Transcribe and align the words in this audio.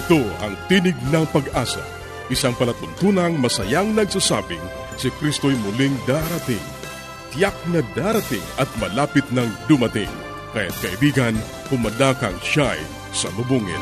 Ito 0.00 0.16
ang 0.40 0.56
Tinig 0.64 0.96
ng 1.12 1.28
Pag-asa, 1.28 1.84
isang 2.32 2.56
palatuntunang 2.56 3.36
masayang 3.36 3.92
nagsasabing 3.92 4.64
si 4.96 5.12
Kristo'y 5.20 5.52
muling 5.60 5.92
darating. 6.08 6.64
Tiyak 7.36 7.52
na 7.68 7.84
darating 7.92 8.40
at 8.56 8.64
malapit 8.80 9.28
nang 9.28 9.52
dumating. 9.68 10.08
Kaya't 10.56 10.72
kaibigan, 10.80 11.36
pumadakang 11.68 12.32
siya'y 12.40 12.80
sa 13.12 13.28
bubungin. 13.36 13.76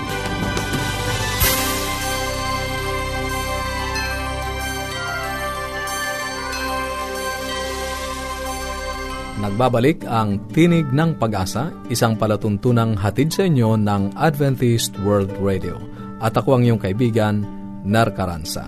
Nagbabalik 9.38 10.02
ang 10.10 10.42
Tinig 10.50 10.90
ng 10.90 11.14
Pag-asa, 11.14 11.70
isang 11.94 12.18
palatuntunang 12.18 12.98
hatid 12.98 13.30
sa 13.30 13.46
inyo 13.46 13.78
ng 13.78 14.18
Adventist 14.18 14.98
World 15.06 15.30
Radio. 15.38 15.97
At 16.18 16.34
ako 16.34 16.58
ang 16.58 16.62
iyong 16.66 16.82
kaibigan, 16.82 17.46
Nar 17.86 18.10
Caranza. 18.14 18.66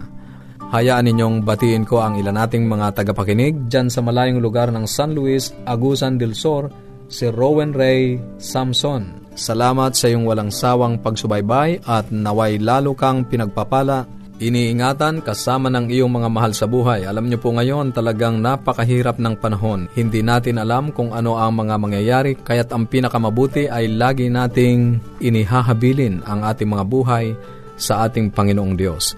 Hayaan 0.71 1.11
ninyong 1.11 1.43
batiin 1.43 1.83
ko 1.83 1.99
ang 1.99 2.15
ilan 2.15 2.39
nating 2.39 2.63
mga 2.63 2.95
tagapakinig 2.95 3.67
dyan 3.67 3.91
sa 3.91 4.07
malayong 4.07 4.39
lugar 4.39 4.71
ng 4.71 4.87
San 4.87 5.19
Luis, 5.19 5.51
Agusan 5.67 6.15
del 6.15 6.39
Sur, 6.39 6.71
si 7.11 7.27
Rowan 7.27 7.75
Ray 7.75 8.23
Samson. 8.39 9.35
Salamat 9.35 9.99
sa 9.99 10.07
iyong 10.07 10.23
walang 10.31 10.55
sawang 10.55 11.03
pagsubaybay 11.03 11.83
at 11.91 12.07
naway 12.15 12.63
lalo 12.63 12.95
kang 12.95 13.27
pinagpapala 13.27 14.07
Iniingatan 14.41 15.21
kasama 15.21 15.69
ng 15.69 15.93
iyong 15.93 16.09
mga 16.17 16.33
mahal 16.33 16.57
sa 16.57 16.65
buhay. 16.65 17.05
Alam 17.05 17.29
niyo 17.29 17.45
po 17.45 17.53
ngayon 17.53 17.93
talagang 17.93 18.41
napakahirap 18.41 19.21
ng 19.21 19.37
panahon. 19.37 19.85
Hindi 19.93 20.25
natin 20.25 20.57
alam 20.57 20.97
kung 20.97 21.13
ano 21.13 21.37
ang 21.37 21.61
mga 21.61 21.77
mangyayari 21.77 22.33
kaya't 22.41 22.73
ang 22.73 22.89
pinakamabuti 22.89 23.69
ay 23.69 23.93
lagi 23.93 24.33
nating 24.33 24.97
inihahabilin 25.21 26.25
ang 26.25 26.41
ating 26.41 26.73
mga 26.73 26.85
buhay 26.89 27.37
sa 27.77 28.09
ating 28.09 28.33
Panginoong 28.33 28.81
Diyos. 28.81 29.13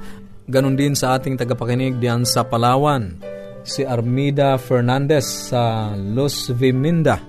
Ganon 0.50 0.74
din 0.74 0.98
sa 0.98 1.14
ating 1.14 1.38
tagapakinig 1.38 2.02
diyan 2.02 2.26
sa 2.26 2.42
Palawan, 2.42 3.14
si 3.62 3.86
Armida 3.86 4.58
Fernandez 4.58 5.22
sa 5.54 5.94
Los 5.94 6.50
Viminda. 6.50 7.22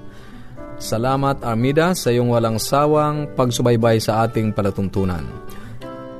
Salamat 0.81 1.45
Armida 1.45 1.93
sa 1.93 2.09
iyong 2.09 2.33
walang 2.33 2.57
sawang 2.57 3.29
pagsubaybay 3.37 4.01
sa 4.01 4.25
ating 4.25 4.49
palatuntunan 4.49 5.43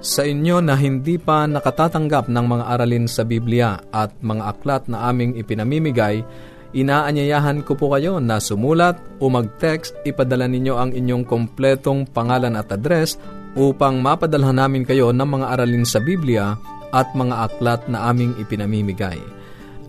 sa 0.04 0.28
inyo 0.28 0.60
na 0.60 0.76
hindi 0.76 1.16
pa 1.16 1.48
nakatatanggap 1.48 2.28
ng 2.28 2.46
mga 2.46 2.66
aralin 2.76 3.08
sa 3.08 3.24
Biblia 3.24 3.80
at 3.88 4.12
mga 4.20 4.44
aklat 4.52 4.84
na 4.92 5.08
aming 5.08 5.40
ipinamimigay, 5.40 6.28
inaanyayahan 6.76 7.64
ko 7.64 7.80
po 7.80 7.96
kayo 7.96 8.20
na 8.20 8.44
sumulat 8.44 9.00
o 9.24 9.32
mag-text, 9.32 9.96
ipadala 10.04 10.52
ninyo 10.52 10.76
ang 10.76 10.92
inyong 10.92 11.24
kompletong 11.24 12.04
pangalan 12.12 12.60
at 12.60 12.68
address 12.76 13.16
upang 13.56 14.04
mapadalhan 14.04 14.60
namin 14.60 14.84
kayo 14.84 15.16
ng 15.16 15.24
mga 15.40 15.56
aralin 15.56 15.88
sa 15.88 16.04
Biblia 16.04 16.60
at 16.92 17.08
mga 17.16 17.48
aklat 17.48 17.88
na 17.88 18.12
aming 18.12 18.36
ipinamimigay. 18.44 19.24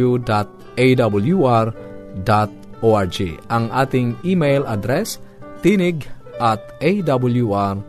Ang 3.48 3.64
ating 3.72 4.08
email 4.24 4.62
address 4.68 5.18
tinig 5.64 6.15
at 6.40 6.60
awr.org. 6.80 7.84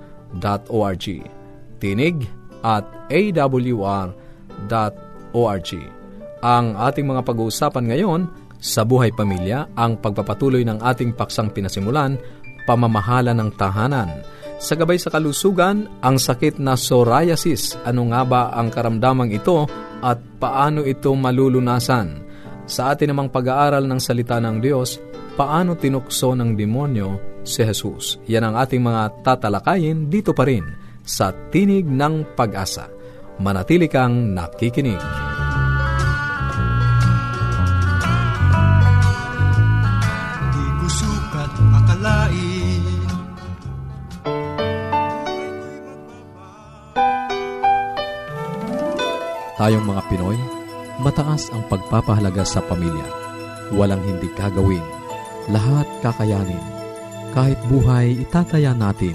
Tinig 1.77 2.17
at 2.65 2.85
awr.org. 3.09 4.11
Ang 6.37 6.65
ating 6.77 7.05
mga 7.09 7.21
pag-uusapan 7.25 7.85
ngayon 7.89 8.29
sa 8.57 8.81
buhay 8.81 9.13
pamilya, 9.13 9.69
ang 9.77 10.01
pagpapatuloy 10.01 10.65
ng 10.65 10.81
ating 10.81 11.13
paksang 11.13 11.53
pinasimulan, 11.53 12.17
pamamahala 12.65 13.33
ng 13.37 13.53
tahanan. 13.53 14.25
Sa 14.57 14.73
gabay 14.73 14.97
sa 14.97 15.13
kalusugan, 15.13 15.85
ang 16.01 16.17
sakit 16.17 16.57
na 16.57 16.73
psoriasis, 16.73 17.77
ano 17.85 18.09
nga 18.09 18.25
ba 18.25 18.41
ang 18.57 18.73
karamdamang 18.73 19.29
ito 19.29 19.69
at 20.01 20.17
paano 20.41 20.81
ito 20.81 21.13
malulunasan? 21.13 22.25
Sa 22.65 22.91
atin 22.91 23.13
namang 23.13 23.29
pag-aaral 23.29 23.85
ng 23.85 24.01
salita 24.01 24.41
ng 24.41 24.57
Diyos, 24.57 24.97
paano 25.37 25.77
tinukso 25.77 26.33
ng 26.33 26.57
demonyo 26.57 27.09
si 27.47 27.63
Jesus. 27.63 28.19
Yan 28.27 28.51
ang 28.51 28.55
ating 28.59 28.83
mga 28.83 29.23
tatalakayin 29.23 30.11
dito 30.11 30.35
pa 30.35 30.43
rin 30.43 30.67
sa 31.07 31.31
Tinig 31.31 31.87
ng 31.87 32.35
Pag-asa. 32.35 32.91
Manatili 33.39 33.87
kang 33.87 34.35
nakikinig. 34.35 34.99
Di 40.51 40.65
ko 40.75 40.87
sukat 40.91 41.51
akalain 41.55 42.85
Tayong 49.57 49.89
mga 49.89 50.01
Pinoy, 50.05 50.37
mataas 51.01 51.49
ang 51.49 51.65
pagpapahalaga 51.65 52.45
sa 52.45 52.61
pamilya. 52.61 53.09
Walang 53.73 54.05
hindi 54.05 54.29
kagawin. 54.37 54.85
Lahat 55.49 55.89
kakayanin 56.05 56.76
kahit 57.37 57.61
buhay, 57.69 58.17
itataya 58.17 58.73
natin. 58.73 59.13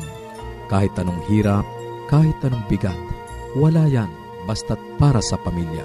Kahit 0.70 0.94
anong 0.94 1.26
hirap, 1.26 1.66
kahit 2.06 2.38
anong 2.46 2.62
bigat, 2.70 2.94
wala 3.58 3.82
yan 3.90 4.06
basta't 4.46 4.78
para 4.94 5.18
sa 5.18 5.34
pamilya. 5.42 5.82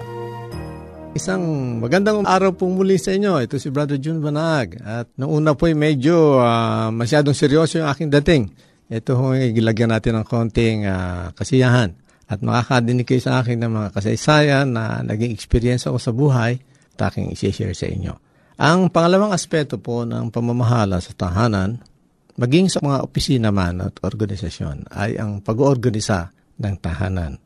Isang 1.18 1.42
magandang 1.82 2.30
araw 2.30 2.54
pong 2.54 2.78
muli 2.78 3.02
sa 3.02 3.18
inyo. 3.18 3.42
Ito 3.42 3.58
si 3.58 3.74
Brother 3.74 3.98
June 3.98 4.22
Banag. 4.22 4.78
At 4.86 5.10
noong 5.18 5.34
una 5.34 5.58
po 5.58 5.66
ay 5.66 5.74
medyo 5.74 6.38
uh, 6.38 6.94
masyadong 6.94 7.34
seryoso 7.34 7.82
yung 7.82 7.90
aking 7.90 8.14
dating. 8.22 8.54
Ito 8.86 9.18
ho 9.18 9.34
ay 9.34 9.50
gilagyan 9.58 9.90
natin 9.90 10.22
ng 10.22 10.26
konting 10.30 10.86
uh, 10.86 11.34
kasiyahan. 11.34 11.98
At 12.30 12.46
makakadinig 12.46 13.10
kayo 13.10 13.22
sa 13.26 13.42
akin 13.42 13.66
ng 13.66 13.72
mga 13.82 13.90
kasaysayan 13.98 14.78
na 14.78 15.02
naging 15.02 15.34
experience 15.34 15.90
ako 15.90 15.98
sa 15.98 16.14
buhay 16.14 16.62
at 16.94 17.10
aking 17.10 17.34
isi-share 17.34 17.74
sa 17.74 17.90
inyo. 17.90 18.14
Ang 18.62 18.94
pangalawang 18.94 19.34
aspeto 19.34 19.82
po 19.82 20.06
ng 20.06 20.30
pamamahala 20.30 21.02
sa 21.02 21.18
tahanan 21.18 21.97
maging 22.38 22.70
sa 22.70 22.80
mga 22.80 23.02
opisina 23.02 23.50
man 23.50 23.82
at 23.82 23.98
organisasyon 24.06 24.94
ay 24.94 25.18
ang 25.18 25.42
pag-oorganisa 25.42 26.30
ng 26.62 26.76
tahanan. 26.78 27.42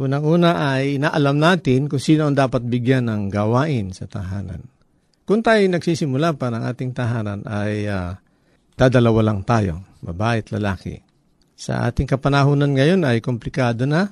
Unang-una 0.00 0.72
ay 0.72 0.96
naalam 0.96 1.36
natin 1.36 1.84
kung 1.84 2.00
sino 2.00 2.24
ang 2.24 2.36
dapat 2.36 2.64
bigyan 2.64 3.12
ng 3.12 3.22
gawain 3.28 3.92
sa 3.92 4.08
tahanan. 4.08 4.64
Kung 5.28 5.44
tayo 5.44 5.60
nagsisimula 5.68 6.34
pa 6.40 6.48
ng 6.48 6.64
ating 6.72 6.90
tahanan 6.96 7.44
ay 7.44 7.84
uh, 7.84 8.16
dadalawa 8.74 9.20
lang 9.30 9.44
tayo, 9.44 9.84
babae 10.00 10.40
at 10.40 10.48
lalaki. 10.56 10.96
Sa 11.52 11.84
ating 11.84 12.08
kapanahunan 12.08 12.72
ngayon 12.72 13.04
ay 13.04 13.20
komplikado 13.20 13.84
na 13.84 14.08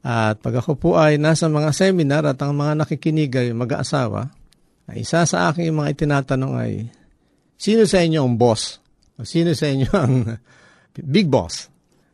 at 0.00 0.40
pag 0.40 0.64
ako 0.64 0.80
po 0.80 0.90
ay 0.96 1.20
nasa 1.20 1.52
mga 1.52 1.76
seminar 1.76 2.24
at 2.24 2.40
ang 2.40 2.56
mga 2.56 2.80
nakikinig 2.80 3.28
ay 3.36 3.52
mag-aasawa, 3.52 4.32
isa 4.96 5.22
sa 5.28 5.52
aking 5.52 5.70
mga 5.76 5.92
itinatanong 5.92 6.52
ay, 6.56 6.88
sino 7.60 7.84
sa 7.84 8.00
inyo 8.00 8.24
ang 8.24 8.34
boss? 8.40 8.80
Sino 9.24 9.54
sa 9.54 9.66
inyo 9.68 9.90
ang 9.92 10.14
big 11.14 11.30
boss? 11.30 11.68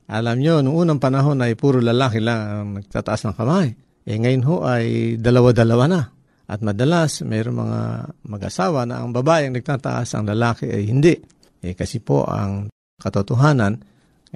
Alam 0.07 0.39
nyo, 0.39 0.63
noong 0.63 0.77
unang 0.87 1.01
panahon 1.03 1.43
ay 1.43 1.59
puro 1.59 1.83
lalaki 1.83 2.23
lang 2.23 2.41
ang 2.47 2.69
nagtataas 2.79 3.27
ng 3.27 3.35
kamay. 3.35 3.75
Eh 4.07 4.17
ngayon 4.23 4.43
ho 4.47 4.57
ay 4.63 5.19
dalawa-dalawa 5.19 5.85
na. 5.91 6.03
At 6.47 6.63
madalas, 6.63 7.27
mayroong 7.27 7.59
mga 7.59 7.81
mag-asawa 8.23 8.87
na 8.87 9.03
ang 9.03 9.11
babae 9.11 9.51
ang 9.51 9.59
nagtataas, 9.59 10.15
ang 10.15 10.31
lalaki 10.31 10.71
ay 10.71 10.87
hindi. 10.87 11.19
Eh 11.59 11.75
kasi 11.75 11.99
po 11.99 12.23
ang 12.23 12.71
katotohanan, 13.03 13.83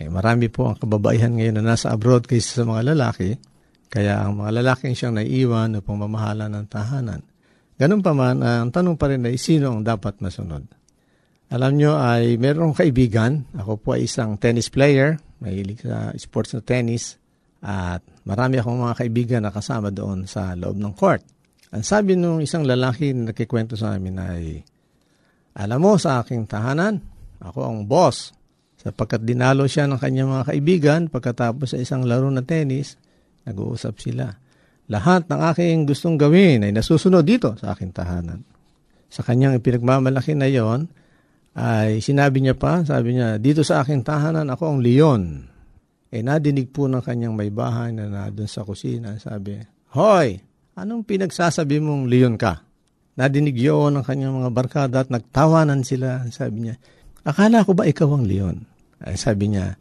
Eh, 0.00 0.08
marami 0.08 0.48
po 0.48 0.70
ang 0.70 0.78
kababaihan 0.80 1.34
ngayon 1.34 1.60
na 1.60 1.74
nasa 1.74 1.92
abroad 1.92 2.24
kaysa 2.24 2.62
sa 2.62 2.64
mga 2.64 2.94
lalaki, 2.94 3.36
kaya 3.92 4.22
ang 4.22 4.40
mga 4.40 4.62
lalaking 4.62 4.96
siyang 4.96 5.18
naiiwan 5.18 5.76
upang 5.76 6.00
mamahala 6.00 6.48
ng 6.48 6.64
tahanan. 6.70 7.20
Ganun 7.76 8.00
pa 8.00 8.16
man, 8.16 8.40
ang 8.40 8.70
tanong 8.72 8.96
pa 8.96 9.12
rin 9.12 9.28
ay 9.28 9.36
sino 9.36 9.76
ang 9.76 9.84
dapat 9.84 10.22
masunod. 10.24 10.64
Alam 11.50 11.82
nyo 11.82 11.98
ay 11.98 12.38
merong 12.38 12.78
kaibigan, 12.78 13.42
ako 13.58 13.82
po 13.82 13.98
ay 13.98 14.06
isang 14.06 14.38
tennis 14.38 14.70
player, 14.70 15.18
mahilig 15.42 15.82
sa 15.82 16.14
sports 16.14 16.54
na 16.54 16.62
tennis, 16.62 17.18
at 17.58 18.06
marami 18.22 18.62
akong 18.62 18.78
mga 18.78 18.94
kaibigan 19.02 19.42
na 19.42 19.50
kasama 19.50 19.90
doon 19.90 20.30
sa 20.30 20.54
loob 20.54 20.78
ng 20.78 20.94
court. 20.94 21.26
Ang 21.74 21.82
sabi 21.82 22.14
nung 22.14 22.38
isang 22.38 22.62
lalaki 22.62 23.10
na 23.10 23.34
nakikwento 23.34 23.74
sa 23.74 23.98
amin 23.98 24.14
ay, 24.22 24.62
alam 25.58 25.82
mo 25.82 25.98
sa 25.98 26.22
aking 26.22 26.46
tahanan, 26.46 27.02
ako 27.42 27.66
ang 27.66 27.78
boss. 27.82 28.30
Sapagkat 28.78 29.26
dinalo 29.26 29.66
siya 29.66 29.90
ng 29.90 29.98
kanyang 29.98 30.30
mga 30.30 30.44
kaibigan 30.54 31.00
pagkatapos 31.10 31.74
sa 31.74 31.78
isang 31.82 32.06
laro 32.06 32.30
na 32.30 32.46
tennis, 32.46 32.94
nag-uusap 33.42 33.98
sila. 33.98 34.30
Lahat 34.86 35.26
ng 35.26 35.40
aking 35.50 35.82
gustong 35.82 36.14
gawin 36.14 36.62
ay 36.62 36.70
nasusunod 36.70 37.26
dito 37.26 37.58
sa 37.58 37.74
aking 37.74 37.90
tahanan. 37.90 38.46
Sa 39.10 39.26
kanyang 39.26 39.58
ipinagmamalaki 39.58 40.38
na 40.38 40.46
yon, 40.46 40.86
ay 41.60 42.00
sinabi 42.00 42.40
niya 42.40 42.56
pa, 42.56 42.80
sabi 42.80 43.20
niya, 43.20 43.36
dito 43.36 43.60
sa 43.60 43.84
aking 43.84 44.00
tahanan 44.00 44.48
ako 44.48 44.64
ang 44.72 44.78
leon. 44.80 45.44
Eh 46.08 46.24
nadinig 46.24 46.72
po 46.72 46.88
ng 46.88 47.04
kanyang 47.04 47.36
may 47.36 47.52
bahay 47.52 47.92
na 47.92 48.08
na 48.08 48.32
doon 48.32 48.48
sa 48.48 48.64
kusina, 48.64 49.20
sabi, 49.20 49.60
Hoy, 49.92 50.40
anong 50.80 51.04
pinagsasabi 51.04 51.76
mong 51.84 52.08
leon 52.08 52.40
ka? 52.40 52.64
Nadinig 53.20 53.60
yun 53.60 53.92
ng 54.00 54.04
kanyang 54.06 54.40
mga 54.40 54.50
barkada 54.56 55.04
at 55.04 55.12
nagtawanan 55.12 55.84
sila. 55.84 56.24
Sabi 56.32 56.64
niya, 56.64 56.80
akala 57.20 57.60
ko 57.68 57.76
ba 57.76 57.84
ikaw 57.84 58.08
ang 58.16 58.24
leon? 58.24 58.64
Ay, 59.04 59.20
sabi 59.20 59.52
niya, 59.52 59.76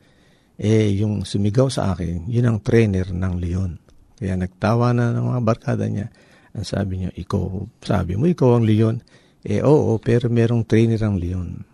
eh, 0.60 0.92
yung 1.00 1.24
sumigaw 1.24 1.72
sa 1.72 1.96
akin, 1.96 2.28
yun 2.28 2.44
ang 2.44 2.60
trainer 2.60 3.08
ng 3.08 3.34
leon. 3.40 3.80
Kaya 4.20 4.36
nagtawanan 4.36 5.16
ng 5.16 5.26
mga 5.31 5.42
barkada 5.48 5.88
niya. 5.88 6.12
Ang 6.52 6.68
sabi 6.68 6.94
niya, 7.00 7.16
ikaw, 7.16 7.64
sabi 7.80 8.20
mo, 8.20 8.28
ikaw 8.28 8.60
ang 8.60 8.68
leon. 8.68 9.00
Eh, 9.48 9.64
oo, 9.64 9.96
pero 10.04 10.28
merong 10.28 10.68
trainer 10.68 11.00
ang 11.00 11.16
leon. 11.16 11.69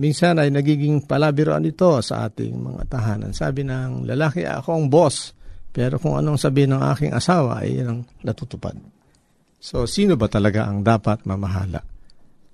Minsan 0.00 0.40
ay 0.40 0.48
nagiging 0.48 1.04
palabiroan 1.04 1.68
ito 1.68 2.00
sa 2.00 2.24
ating 2.24 2.56
mga 2.56 2.82
tahanan. 2.88 3.36
Sabi 3.36 3.68
ng 3.68 4.08
lalaki, 4.08 4.48
ako 4.48 4.80
ang 4.80 4.86
boss. 4.88 5.36
Pero 5.70 6.00
kung 6.00 6.16
anong 6.16 6.40
sabi 6.40 6.64
ng 6.64 6.80
aking 6.80 7.12
asawa 7.12 7.60
ay 7.60 7.84
ang 7.84 8.08
natutupad. 8.24 8.74
So, 9.60 9.84
sino 9.84 10.16
ba 10.16 10.24
talaga 10.32 10.64
ang 10.64 10.80
dapat 10.80 11.28
mamahala 11.28 11.84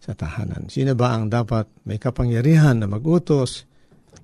sa 0.02 0.12
tahanan? 0.18 0.66
Sino 0.66 0.98
ba 0.98 1.14
ang 1.14 1.30
dapat 1.30 1.70
may 1.86 2.02
kapangyarihan 2.02 2.82
na 2.82 2.90
magutos? 2.90 3.62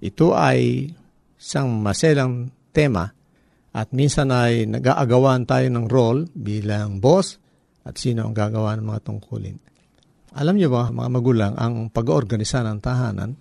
Ito 0.03 0.35
ay 0.35 0.91
isang 1.39 1.79
maselang 1.79 2.51
tema 2.75 3.07
at 3.71 3.95
minsan 3.95 4.35
ay 4.35 4.67
nag-aagawan 4.67 5.47
tayo 5.47 5.71
ng 5.71 5.87
role 5.87 6.27
bilang 6.35 6.99
boss 6.99 7.39
at 7.87 7.95
sino 8.03 8.27
ang 8.27 8.35
gagawa 8.35 8.75
ng 8.75 8.85
mga 8.85 9.01
tungkulin. 9.07 9.72
Alam 10.33 10.57
niyo 10.57 10.73
ba, 10.73 10.89
mga 10.89 11.09
magulang, 11.13 11.53
ang 11.61 11.93
pag-oorganisa 11.93 12.65
ng 12.65 12.81
tahanan 12.81 13.37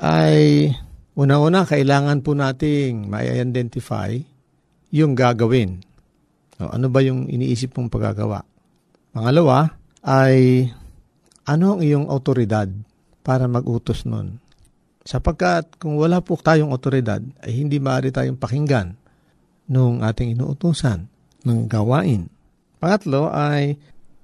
ay 0.00 0.72
una-una 1.12 1.68
kailangan 1.68 2.24
po 2.24 2.32
nating 2.32 3.12
ma-identify 3.12 4.16
yung 4.88 5.12
gagawin. 5.12 5.84
O, 6.56 6.72
ano 6.72 6.88
ba 6.88 7.04
yung 7.04 7.28
iniisip 7.28 7.76
mong 7.76 7.92
paggagawa? 7.92 8.40
Pangalawa 9.12 9.76
ay 10.00 10.64
ano 11.44 11.76
ang 11.76 11.80
iyong 11.84 12.08
autoridad 12.08 12.72
para 13.20 13.44
mag-utos 13.44 14.08
nun? 14.08 14.40
Sapagkat 15.04 15.76
kung 15.76 16.00
wala 16.00 16.24
po 16.24 16.40
tayong 16.40 16.72
autoridad, 16.72 17.20
ay 17.44 17.52
hindi 17.52 17.76
maaari 17.76 18.12
tayong 18.12 18.40
pakinggan 18.40 18.96
nung 19.68 20.00
ating 20.00 20.32
inuutusan 20.36 21.04
ng 21.44 21.60
gawain. 21.68 22.32
Pangatlo 22.80 23.28
ay 23.28 23.76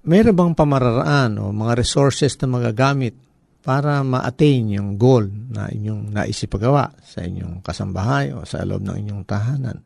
mayroon 0.07 0.39
bang 0.39 0.55
pamararaan 0.55 1.43
o 1.43 1.51
mga 1.51 1.83
resources 1.83 2.39
na 2.39 2.47
magagamit 2.47 3.19
para 3.67 4.07
ma-attain 4.07 4.79
yung 4.79 4.95
goal 4.95 5.27
na 5.27 5.67
inyong 5.67 6.15
naisipagawa 6.15 6.95
sa 7.03 7.27
inyong 7.27 7.67
kasambahay 7.67 8.31
o 8.31 8.47
sa 8.47 8.63
loob 8.63 8.87
ng 8.87 8.97
inyong 9.03 9.23
tahanan. 9.27 9.83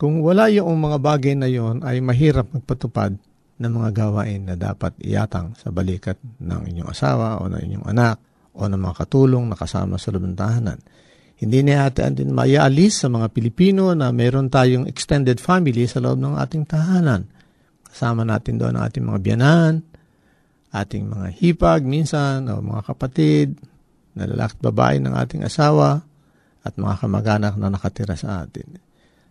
Kung 0.00 0.24
wala 0.24 0.48
yung 0.48 0.80
mga 0.80 0.96
bagay 0.96 1.36
na 1.36 1.52
yon 1.52 1.84
ay 1.84 2.00
mahirap 2.00 2.48
magpatupad 2.48 3.20
ng 3.60 3.72
mga 3.74 3.90
gawain 3.92 4.48
na 4.48 4.56
dapat 4.56 4.96
iatang 5.04 5.52
sa 5.58 5.68
balikat 5.68 6.16
ng 6.40 6.64
inyong 6.64 6.88
asawa 6.88 7.44
o 7.44 7.50
ng 7.52 7.60
inyong 7.60 7.86
anak 7.92 8.16
o 8.56 8.64
ng 8.64 8.80
mga 8.80 8.94
katulong 9.04 9.44
na 9.52 9.58
kasama 9.58 10.00
sa 10.00 10.08
loob 10.08 10.24
ng 10.24 10.38
tahanan. 10.38 10.80
Hindi 11.38 11.62
na 11.62 11.86
natin 11.86 12.16
din 12.16 12.32
maialis 12.32 13.04
sa 13.04 13.12
mga 13.12 13.30
Pilipino 13.30 13.92
na 13.92 14.08
meron 14.10 14.48
tayong 14.48 14.88
extended 14.88 15.38
family 15.38 15.84
sa 15.84 16.00
loob 16.00 16.16
ng 16.18 16.40
ating 16.40 16.64
tahanan. 16.64 17.28
Kasama 17.88 18.22
natin 18.22 18.60
doon 18.60 18.76
ang 18.76 18.84
ating 18.86 19.04
mga 19.04 19.20
biyanan, 19.24 19.80
ating 20.72 21.08
mga 21.08 21.28
hipag 21.40 21.82
minsan 21.88 22.44
o 22.52 22.60
mga 22.60 22.82
kapatid, 22.92 23.56
na 24.18 24.26
lalaki 24.26 24.58
babae 24.58 24.98
ng 24.98 25.14
ating 25.14 25.46
asawa 25.46 26.02
at 26.66 26.74
mga 26.74 27.06
kamag-anak 27.06 27.54
na 27.54 27.70
nakatira 27.70 28.18
sa 28.18 28.42
atin. 28.42 28.82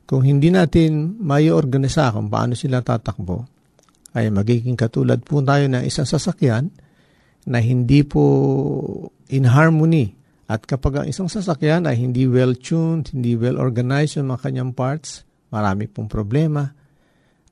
Kung 0.07 0.23
hindi 0.23 0.47
natin 0.47 1.19
may 1.19 1.51
organisa 1.51 2.15
kung 2.15 2.31
paano 2.31 2.55
sila 2.55 2.79
tatakbo, 2.79 3.43
ay 4.15 4.31
magiging 4.31 4.79
katulad 4.79 5.19
po 5.19 5.43
tayo 5.43 5.67
ng 5.67 5.83
isang 5.83 6.07
sasakyan 6.07 6.71
na 7.43 7.59
hindi 7.59 8.07
po 8.07 8.23
in 9.27 9.51
harmony. 9.51 10.15
At 10.47 10.63
kapag 10.63 11.03
ang 11.03 11.07
isang 11.11 11.27
sasakyan 11.27 11.83
ay 11.83 11.99
hindi 11.99 12.23
well-tuned, 12.23 13.11
hindi 13.11 13.35
well-organized 13.35 14.15
yung 14.15 14.31
mga 14.31 14.47
kanyang 14.47 14.71
parts, 14.71 15.27
marami 15.51 15.91
pong 15.91 16.07
problema. 16.07 16.71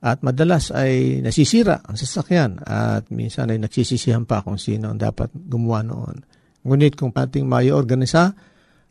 At 0.06 0.22
madalas 0.22 0.70
ay 0.70 1.18
nasisira 1.18 1.82
ang 1.82 1.98
sasakyan 1.98 2.62
at 2.62 3.10
minsan 3.10 3.50
ay 3.50 3.58
nagsisisihan 3.58 4.22
pa 4.22 4.46
kung 4.46 4.54
sino 4.54 4.94
ang 4.94 5.02
dapat 5.02 5.34
gumawa 5.34 5.82
noon. 5.82 6.22
Ngunit 6.62 6.94
kung 6.94 7.10
ating 7.10 7.42
mai-organisa 7.42 8.30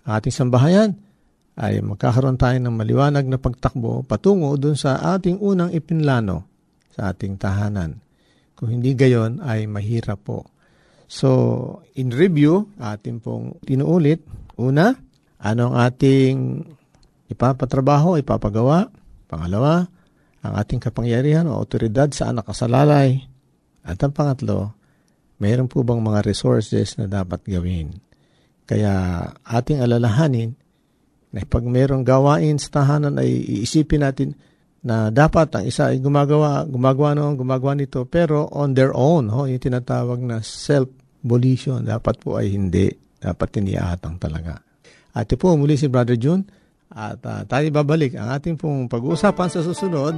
ang 0.03 0.11
ating 0.19 0.35
sambahayan, 0.35 0.91
ay 1.55 1.79
magkakaroon 1.79 2.35
tayo 2.35 2.59
ng 2.59 2.75
maliwanag 2.75 3.25
na 3.31 3.39
pagtakbo 3.39 4.03
patungo 4.03 4.59
dun 4.59 4.75
sa 4.75 4.99
ating 5.15 5.39
unang 5.39 5.71
ipinlano 5.71 6.43
sa 6.91 7.15
ating 7.15 7.39
tahanan. 7.39 7.95
Kung 8.59 8.75
hindi 8.75 8.91
gayon 8.91 9.39
ay 9.39 9.63
mahirap 9.67 10.19
po. 10.19 10.51
So, 11.07 11.79
in 11.95 12.11
review, 12.11 12.75
ating 12.75 13.23
pong 13.23 13.63
tinuulit. 13.63 14.19
Una, 14.59 14.91
ano 15.39 15.63
ang 15.71 15.75
ating 15.79 16.35
ipapatrabaho, 17.31 18.19
ipapagawa. 18.19 18.91
Pangalawa, 19.25 19.94
ang 20.49 20.55
ating 20.59 20.81
kapangyarihan 20.81 21.49
o 21.49 21.57
otoridad 21.57 22.11
sa 22.13 22.29
anak 22.29 22.49
kasalalay. 22.49 23.23
At 23.85 24.01
ang 24.01 24.13
pangatlo, 24.13 24.73
mayroon 25.41 25.69
po 25.69 25.81
bang 25.81 26.01
mga 26.01 26.25
resources 26.25 26.97
na 26.97 27.09
dapat 27.09 27.45
gawin? 27.45 27.97
Kaya 28.65 29.21
ating 29.45 29.81
alalahanin 29.81 30.57
na 31.29 31.43
pag 31.45 31.67
mayroong 31.67 32.05
gawain 32.07 32.57
sa 32.57 32.81
tahanan 32.81 33.19
ay 33.19 33.29
iisipin 33.61 34.01
natin, 34.01 34.33
na 34.85 35.09
dapat 35.09 35.49
ang 35.57 35.65
isa 35.65 35.89
ay 35.89 35.97
gumagawa, 35.97 36.61
gumagawa 36.69 37.17
noon, 37.17 37.33
gumagawa 37.33 37.73
nito, 37.73 38.05
pero 38.05 38.45
on 38.53 38.77
their 38.77 38.93
own, 38.93 39.33
ho, 39.33 39.49
yung 39.49 39.57
tinatawag 39.57 40.21
na 40.21 40.45
self-volition, 40.45 41.81
dapat 41.89 42.21
po 42.21 42.37
ay 42.37 42.53
hindi, 42.53 42.93
dapat 43.17 43.49
tiniatang 43.49 44.21
talaga. 44.21 44.61
At 45.17 45.33
po, 45.41 45.57
muli 45.57 45.73
si 45.73 45.89
Brother 45.89 46.21
June, 46.21 46.45
at 46.91 47.19
uh, 47.25 47.41
tayo 47.47 47.67
babalik. 47.73 48.13
Ang 48.15 48.29
ating 48.33 48.55
pong 48.59 48.85
pag-uusapan 48.85 49.49
sa 49.49 49.65
susunod 49.65 50.15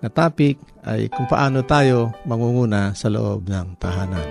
na 0.00 0.08
topic 0.12 0.60
ay 0.84 1.08
kung 1.08 1.24
paano 1.28 1.64
tayo 1.64 2.12
mangunguna 2.28 2.92
sa 2.92 3.08
loob 3.08 3.48
ng 3.48 3.76
tahanan. 3.80 4.28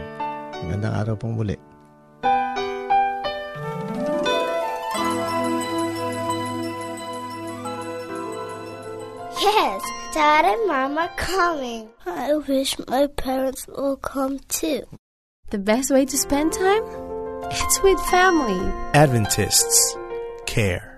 Magandang 0.65 0.93
araw 0.93 1.15
pong 1.17 1.35
muli. 1.37 1.57
Yes, 9.35 9.81
Dad 10.13 10.45
and 10.47 10.63
Mom 10.65 10.97
are 10.97 11.11
coming. 11.17 11.89
I 12.05 12.33
wish 12.47 12.79
my 12.87 13.05
parents 13.07 13.67
will 13.67 13.97
come 13.97 14.39
too. 14.47 14.87
The 15.51 15.61
best 15.61 15.91
way 15.91 16.05
to 16.05 16.17
spend 16.17 16.53
time? 16.53 16.81
It's 17.51 17.77
with 17.83 17.99
family. 18.09 18.57
Adventists 18.97 19.97
care. 20.47 20.97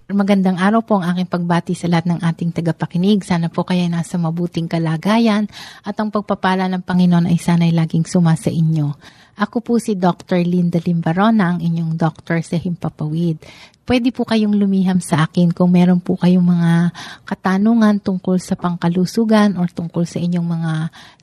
Magandang 0.11 0.59
araw 0.59 0.83
po 0.83 0.99
ang 0.99 1.15
aking 1.15 1.31
pagbati 1.31 1.71
sa 1.71 1.87
lahat 1.87 2.03
ng 2.11 2.19
ating 2.19 2.51
tagapakinig. 2.51 3.23
Sana 3.23 3.47
po 3.47 3.63
kayo 3.63 3.87
nasa 3.87 4.19
mabuting 4.19 4.67
kalagayan 4.67 5.47
at 5.87 5.95
ang 5.95 6.11
pagpapala 6.11 6.67
ng 6.67 6.83
Panginoon 6.83 7.31
ay 7.31 7.39
sana'y 7.39 7.71
laging 7.71 8.03
suma 8.03 8.35
sa 8.35 8.51
inyo. 8.51 8.91
Ako 9.39 9.63
po 9.63 9.79
si 9.79 9.95
Dr. 9.95 10.43
Linda 10.43 10.83
Limbarona, 10.83 11.55
ang 11.55 11.59
inyong 11.63 11.95
doctor 11.95 12.43
sa 12.43 12.59
Himpapawid. 12.59 13.39
Pwede 13.87 14.11
po 14.11 14.27
kayong 14.27 14.51
lumiham 14.51 14.99
sa 14.99 15.31
akin 15.31 15.55
kung 15.55 15.71
meron 15.71 16.03
po 16.03 16.19
kayong 16.19 16.43
mga 16.43 16.91
katanungan 17.23 18.03
tungkol 18.03 18.35
sa 18.35 18.59
pangkalusugan 18.59 19.55
or 19.55 19.71
tungkol 19.71 20.03
sa 20.03 20.19
inyong 20.19 20.43
mga 20.43 20.73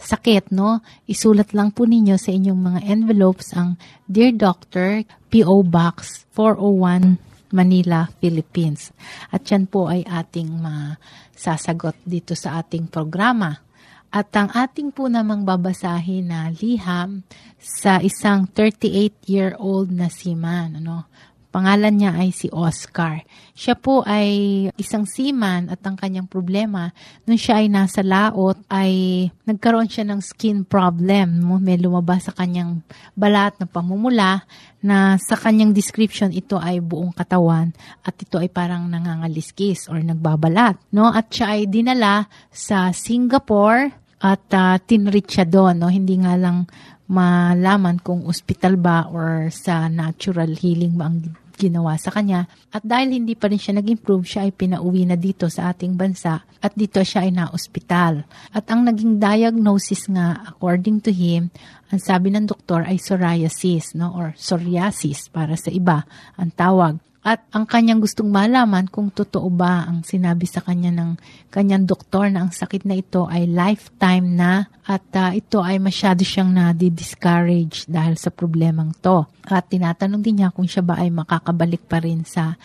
sakit, 0.00 0.48
no? 0.56 0.80
Isulat 1.04 1.52
lang 1.52 1.76
po 1.76 1.84
ninyo 1.84 2.16
sa 2.16 2.32
inyong 2.32 2.60
mga 2.72 2.80
envelopes 2.88 3.52
ang 3.52 3.76
Dear 4.08 4.32
Doctor, 4.32 5.04
P.O. 5.28 5.60
Box 5.68 6.24
401 6.32 7.28
Manila, 7.52 8.08
Philippines. 8.20 8.92
At 9.32 9.48
yan 9.48 9.68
po 9.68 9.88
ay 9.88 10.04
ating 10.04 10.48
masasagot 10.58 11.96
dito 12.04 12.36
sa 12.36 12.60
ating 12.60 12.88
programa. 12.88 13.64
At 14.08 14.32
ang 14.40 14.48
ating 14.48 14.96
po 14.96 15.12
namang 15.12 15.44
babasahin 15.44 16.32
na 16.32 16.48
liham 16.48 17.28
sa 17.60 18.00
isang 18.00 18.48
38-year-old 18.48 19.92
na 19.92 20.08
seaman. 20.08 20.80
Ano? 20.80 21.04
Pangalan 21.48 21.96
niya 21.96 22.12
ay 22.12 22.28
si 22.28 22.52
Oscar. 22.52 23.24
Siya 23.56 23.72
po 23.72 24.04
ay 24.04 24.68
isang 24.76 25.08
seaman 25.08 25.72
at 25.72 25.80
ang 25.80 25.96
kanyang 25.96 26.28
problema, 26.28 26.92
nung 27.24 27.40
siya 27.40 27.64
ay 27.64 27.72
nasa 27.72 28.04
laot, 28.04 28.60
ay 28.68 29.24
nagkaroon 29.48 29.88
siya 29.88 30.04
ng 30.04 30.20
skin 30.20 30.68
problem. 30.68 31.40
May 31.64 31.80
lumabas 31.80 32.28
sa 32.28 32.36
kanyang 32.36 32.84
balat 33.16 33.56
na 33.56 33.64
pamumula 33.64 34.44
na 34.84 35.16
sa 35.16 35.40
kanyang 35.40 35.72
description 35.72 36.30
ito 36.30 36.60
ay 36.60 36.84
buong 36.84 37.16
katawan 37.16 37.72
at 38.04 38.14
ito 38.20 38.36
ay 38.36 38.52
parang 38.52 38.84
nangangaliskis 38.86 39.88
or 39.88 39.98
nagbabalat. 40.04 40.76
No? 40.92 41.08
At 41.08 41.32
siya 41.32 41.56
ay 41.56 41.66
dinala 41.66 42.28
sa 42.52 42.92
Singapore 42.92 43.90
at 44.20 44.44
uh, 44.52 44.76
tinreat 44.84 45.26
siya 45.32 45.48
doon. 45.48 45.80
No? 45.80 45.88
Hindi 45.88 46.20
nga 46.20 46.36
lang 46.36 46.68
malaman 47.08 47.96
kung 48.04 48.28
ospital 48.28 48.76
ba 48.76 49.08
or 49.08 49.48
sa 49.48 49.88
natural 49.88 50.52
healing 50.52 50.94
ba 50.94 51.08
ang 51.08 51.32
ginawa 51.58 51.98
sa 51.98 52.14
kanya. 52.14 52.46
At 52.70 52.86
dahil 52.86 53.18
hindi 53.18 53.34
pa 53.34 53.50
rin 53.50 53.58
siya 53.58 53.82
nag-improve, 53.82 54.22
siya 54.22 54.46
ay 54.46 54.54
pinauwi 54.54 55.10
na 55.10 55.18
dito 55.18 55.50
sa 55.50 55.74
ating 55.74 55.98
bansa 55.98 56.46
at 56.62 56.72
dito 56.78 57.02
siya 57.02 57.26
ay 57.26 57.34
na-ospital. 57.34 58.22
At 58.54 58.70
ang 58.70 58.86
naging 58.86 59.18
diagnosis 59.18 60.06
nga, 60.06 60.46
according 60.46 61.02
to 61.02 61.10
him, 61.10 61.50
ang 61.90 61.98
sabi 61.98 62.30
ng 62.30 62.46
doktor 62.46 62.86
ay 62.86 63.02
psoriasis, 63.02 63.98
no? 63.98 64.14
or 64.14 64.38
psoriasis 64.38 65.26
para 65.34 65.58
sa 65.58 65.74
iba 65.74 66.06
ang 66.38 66.54
tawag. 66.54 67.02
At 67.28 67.44
ang 67.52 67.68
kanyang 67.68 68.00
gustong 68.00 68.32
malaman 68.32 68.88
kung 68.88 69.12
totoo 69.12 69.52
ba 69.52 69.84
ang 69.84 70.00
sinabi 70.00 70.48
sa 70.48 70.64
kanya 70.64 70.88
ng 70.88 71.20
kanyang 71.52 71.84
doktor 71.84 72.32
na 72.32 72.48
ang 72.48 72.56
sakit 72.56 72.88
na 72.88 72.96
ito 72.96 73.28
ay 73.28 73.44
lifetime 73.44 74.32
na 74.32 74.72
at 74.88 75.04
uh, 75.12 75.36
ito 75.36 75.60
ay 75.60 75.76
masyado 75.76 76.24
siyang 76.24 76.48
na-discourage 76.48 77.84
dahil 77.84 78.16
sa 78.16 78.32
problemang 78.32 78.96
to. 79.04 79.28
At 79.44 79.68
tinatanong 79.68 80.24
din 80.24 80.40
niya 80.40 80.56
kung 80.56 80.64
siya 80.64 80.80
ba 80.80 80.96
ay 81.04 81.12
makakabalik 81.12 81.84
pa 81.84 82.00
rin 82.00 82.24
sa 82.24 82.56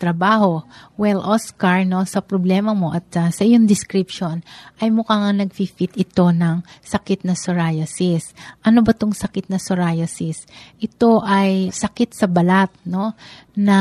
trabaho. 0.00 0.64
Well, 0.96 1.20
Oscar, 1.20 1.84
no, 1.84 2.08
sa 2.08 2.24
problema 2.24 2.72
mo 2.72 2.96
at 2.96 3.12
uh, 3.20 3.28
sa 3.28 3.44
iyong 3.44 3.68
description, 3.68 4.40
ay 4.80 4.88
mukhang 4.88 5.20
nga 5.20 5.32
nag-fit 5.44 5.92
ito 5.92 6.32
ng 6.32 6.64
sakit 6.80 7.28
na 7.28 7.36
psoriasis. 7.36 8.32
Ano 8.64 8.80
ba 8.80 8.96
tong 8.96 9.12
sakit 9.12 9.52
na 9.52 9.60
psoriasis? 9.60 10.48
Ito 10.80 11.20
ay 11.20 11.68
sakit 11.68 12.16
sa 12.16 12.24
balat, 12.24 12.72
no, 12.88 13.12
na 13.60 13.78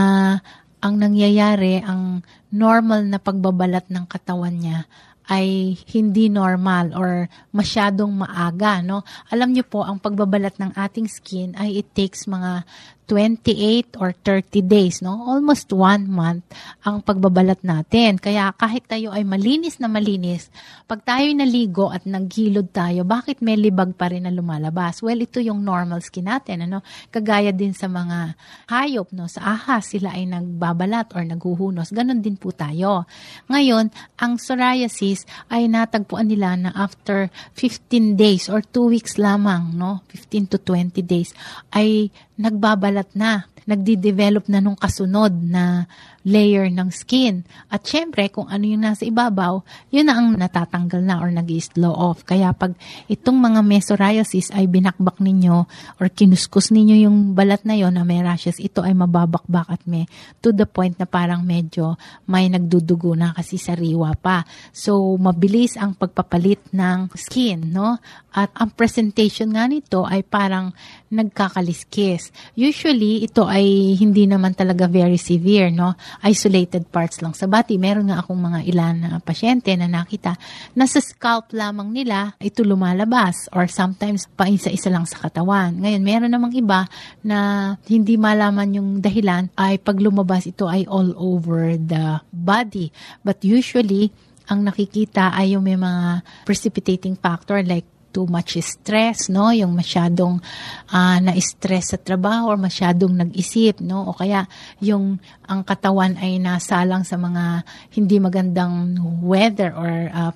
ang 0.84 0.96
nangyayari, 1.00 1.80
ang 1.80 2.20
normal 2.52 3.08
na 3.08 3.24
pagbabalat 3.24 3.88
ng 3.88 4.06
katawan 4.12 4.60
niya 4.60 4.84
ay 5.30 5.78
hindi 5.94 6.26
normal 6.26 6.98
or 6.98 7.30
masyadong 7.54 8.10
maaga, 8.26 8.82
no? 8.82 9.06
Alam 9.30 9.54
niyo 9.54 9.62
po, 9.62 9.86
ang 9.86 10.02
pagbabalat 10.02 10.58
ng 10.58 10.74
ating 10.74 11.06
skin 11.06 11.54
ay 11.54 11.86
it 11.86 11.94
takes 11.94 12.26
mga 12.26 12.66
28 13.10 13.98
or 13.98 14.14
30 14.14 14.62
days, 14.70 15.02
no? 15.02 15.18
Almost 15.26 15.74
one 15.74 16.06
month 16.06 16.46
ang 16.86 17.02
pagbabalat 17.02 17.66
natin. 17.66 18.22
Kaya 18.22 18.54
kahit 18.54 18.86
tayo 18.86 19.10
ay 19.10 19.26
malinis 19.26 19.82
na 19.82 19.90
malinis, 19.90 20.54
pag 20.86 21.02
tayo'y 21.02 21.34
naligo 21.34 21.90
at 21.90 22.06
naghilod 22.06 22.70
tayo, 22.70 23.02
bakit 23.02 23.42
may 23.42 23.58
libag 23.58 23.98
pa 23.98 24.14
rin 24.14 24.30
na 24.30 24.34
lumalabas? 24.34 25.02
Well, 25.02 25.26
ito 25.26 25.42
yung 25.42 25.66
normal 25.66 26.06
skin 26.06 26.30
natin, 26.30 26.70
ano? 26.70 26.86
Kagaya 27.10 27.50
din 27.50 27.74
sa 27.74 27.90
mga 27.90 28.38
hayop, 28.70 29.10
no? 29.18 29.26
Sa 29.26 29.42
ahas, 29.42 29.90
sila 29.90 30.14
ay 30.14 30.30
nagbabalat 30.30 31.18
or 31.18 31.26
naghuhunos. 31.26 31.90
Ganon 31.90 32.22
din 32.22 32.38
po 32.38 32.54
tayo. 32.54 33.10
Ngayon, 33.50 33.90
ang 34.22 34.38
psoriasis 34.38 35.26
ay 35.50 35.66
natagpuan 35.66 36.30
nila 36.30 36.54
na 36.54 36.70
after 36.78 37.34
15 37.58 38.14
days 38.14 38.46
or 38.52 38.62
2 38.62 38.94
weeks 38.94 39.18
lamang, 39.18 39.74
no? 39.74 40.06
15 40.14 40.54
to 40.54 40.58
20 40.62 41.02
days, 41.02 41.34
ay 41.72 42.12
nagbabalat 42.40 42.99
na, 43.14 43.46
nagdi-develop 43.70 44.50
na 44.50 44.60
nung 44.60 44.76
kasunod 44.76 45.30
na 45.46 45.86
layer 46.28 46.68
ng 46.68 46.90
skin. 46.92 47.48
At 47.72 47.88
syempre, 47.88 48.28
kung 48.32 48.48
ano 48.52 48.64
yung 48.68 48.84
nasa 48.84 49.08
ibabaw, 49.08 49.64
yun 49.94 50.12
na 50.12 50.20
ang 50.20 50.36
natatanggal 50.36 51.02
na 51.04 51.20
or 51.24 51.32
nag 51.32 51.48
slow 51.60 51.92
off. 51.92 52.24
Kaya 52.28 52.52
pag 52.54 52.76
itong 53.08 53.40
mga 53.40 53.60
may 53.66 53.82
psoriasis 53.84 54.52
ay 54.54 54.68
binakbak 54.68 55.20
ninyo 55.20 55.66
or 55.98 56.08
kinuskus 56.12 56.72
ninyo 56.72 57.10
yung 57.10 57.18
balat 57.34 57.64
na 57.64 57.76
yon 57.76 57.96
na 57.96 58.04
may 58.04 58.20
rashes, 58.22 58.60
ito 58.62 58.84
ay 58.84 58.94
mababakbak 58.96 59.68
at 59.68 59.82
may 59.90 60.06
to 60.44 60.52
the 60.56 60.68
point 60.70 60.96
na 61.00 61.08
parang 61.08 61.44
medyo 61.44 61.96
may 62.28 62.48
nagdudugo 62.48 63.16
na 63.16 63.34
kasi 63.34 63.58
sariwa 63.58 64.16
pa. 64.20 64.44
So, 64.76 65.18
mabilis 65.18 65.76
ang 65.76 65.96
pagpapalit 65.98 66.72
ng 66.72 67.12
skin, 67.16 67.74
no? 67.74 68.00
At 68.30 68.54
ang 68.54 68.72
presentation 68.78 69.50
nga 69.58 69.66
nito 69.66 70.06
ay 70.06 70.22
parang 70.22 70.72
nagkakaliskis. 71.10 72.30
Usually, 72.54 73.26
ito 73.26 73.50
ay 73.50 73.98
hindi 73.98 74.30
naman 74.30 74.54
talaga 74.54 74.86
very 74.86 75.18
severe, 75.18 75.74
no? 75.74 75.98
Isolated 76.24 76.88
parts 76.90 77.22
lang 77.22 77.34
sa 77.36 77.46
body. 77.46 77.78
Meron 77.78 78.10
nga 78.10 78.22
akong 78.24 78.40
mga 78.40 78.60
ilan 78.70 78.96
na 79.00 79.10
pasyente 79.22 79.74
na 79.76 79.90
nakita 79.90 80.36
na 80.74 80.86
sa 80.86 81.02
scalp 81.02 81.52
lamang 81.54 81.92
nila 81.92 82.34
ito 82.40 82.64
lumalabas 82.64 83.50
or 83.52 83.68
sometimes 83.68 84.26
pa 84.34 84.50
isa-isa 84.50 84.90
lang 84.90 85.06
sa 85.06 85.20
katawan. 85.22 85.76
Ngayon, 85.78 86.04
meron 86.04 86.32
namang 86.32 86.54
iba 86.56 86.90
na 87.22 87.74
hindi 87.86 88.16
malaman 88.16 88.80
yung 88.80 88.90
dahilan 89.04 89.52
ay 89.60 89.78
pag 89.82 89.98
lumabas 90.00 90.48
ito 90.50 90.66
ay 90.66 90.88
all 90.88 91.14
over 91.20 91.76
the 91.76 92.24
body. 92.32 92.90
But 93.22 93.44
usually, 93.44 94.12
ang 94.50 94.66
nakikita 94.66 95.30
ay 95.36 95.54
yung 95.54 95.66
may 95.68 95.78
mga 95.78 96.26
precipitating 96.44 97.14
factor 97.22 97.62
like 97.62 97.86
too 98.10 98.26
much 98.26 98.58
stress, 98.62 99.30
no? 99.30 99.54
Yung 99.54 99.78
masyadong 99.78 100.42
uh, 100.90 101.18
na-stress 101.22 101.94
sa 101.94 102.00
trabaho 102.02 102.54
or 102.54 102.58
masyadong 102.58 103.14
nag-isip, 103.16 103.82
no? 103.82 104.10
O 104.10 104.16
kaya 104.18 104.46
yung 104.82 105.22
ang 105.46 105.62
katawan 105.64 106.18
ay 106.18 106.42
nasalang 106.42 107.06
sa 107.06 107.16
mga 107.16 107.64
hindi 107.94 108.18
magandang 108.18 108.98
weather 109.22 109.74
or 109.74 109.92
uh, 110.10 110.34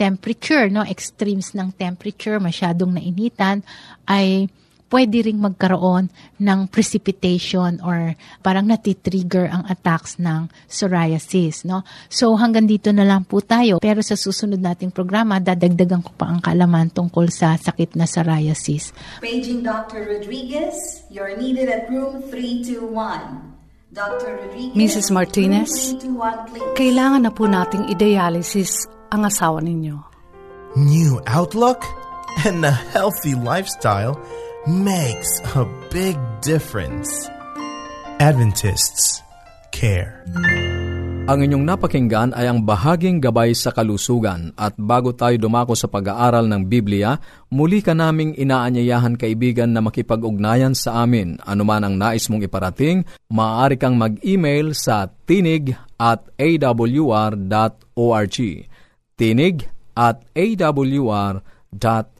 temperature, 0.00 0.72
no? 0.72 0.80
Extremes 0.84 1.52
ng 1.52 1.76
temperature, 1.76 2.40
masyadong 2.40 2.96
nainitan 2.96 3.60
ay 4.08 4.48
pwede 4.90 5.22
ring 5.22 5.38
magkaroon 5.38 6.10
ng 6.42 6.60
precipitation 6.68 7.78
or 7.80 8.18
parang 8.42 8.66
natitrigger 8.66 9.46
ang 9.46 9.62
attacks 9.70 10.18
ng 10.18 10.50
psoriasis. 10.66 11.62
No? 11.64 11.86
So 12.10 12.34
hanggang 12.34 12.66
dito 12.66 12.90
na 12.90 13.06
lang 13.06 13.24
po 13.24 13.38
tayo. 13.40 13.78
Pero 13.78 14.02
sa 14.02 14.18
susunod 14.18 14.58
nating 14.58 14.90
programa, 14.90 15.38
dadagdagan 15.38 16.02
ko 16.02 16.10
pa 16.18 16.28
ang 16.28 16.42
kaalaman 16.42 16.90
tungkol 16.90 17.30
sa 17.30 17.54
sakit 17.54 17.94
na 17.94 18.04
psoriasis. 18.04 18.90
Paging 19.22 19.62
Dr. 19.62 20.10
Rodriguez, 20.10 21.06
you're 21.08 21.38
needed 21.38 21.70
at 21.70 21.86
room 21.88 22.20
321. 22.26 23.62
Dr. 23.90 24.38
Rodriguez, 24.38 24.78
Mrs. 24.78 25.10
Martinez, 25.10 25.98
kailangan 26.78 27.26
na 27.26 27.34
po 27.34 27.50
nating 27.50 27.90
idealisis 27.90 28.86
ang 29.10 29.26
asawa 29.26 29.58
ninyo. 29.58 29.98
New 30.78 31.18
outlook 31.26 31.82
and 32.46 32.62
a 32.62 32.74
healthy 32.94 33.34
lifestyle– 33.34 34.18
makes 34.68 35.40
a 35.56 35.64
big 35.88 36.20
difference. 36.44 37.08
Adventists 38.20 39.24
care. 39.72 40.20
Ang 41.30 41.46
inyong 41.46 41.62
napakinggan 41.64 42.34
ay 42.36 42.50
ang 42.50 42.66
bahaging 42.66 43.22
gabay 43.22 43.54
sa 43.56 43.72
kalusugan 43.72 44.52
at 44.58 44.74
bago 44.76 45.16
tayo 45.16 45.40
dumako 45.40 45.72
sa 45.78 45.88
pag-aaral 45.88 46.44
ng 46.50 46.68
Biblia, 46.68 47.16
muli 47.48 47.80
ka 47.80 47.96
naming 47.96 48.36
inaanyayahan 48.36 49.16
kaibigan 49.16 49.72
na 49.72 49.80
makipag-ugnayan 49.80 50.76
sa 50.76 51.00
amin. 51.06 51.40
Anuman 51.46 51.86
ang 51.86 51.96
nais 51.96 52.28
mong 52.28 52.44
iparating, 52.44 53.06
maaari 53.32 53.80
kang 53.80 53.96
mag-email 53.96 54.76
sa 54.76 55.08
tinig 55.24 55.72
at 55.96 56.28
awr.org. 56.36 58.36
Tinig 59.16 59.56
at 59.96 60.20
awr.org 60.34 62.19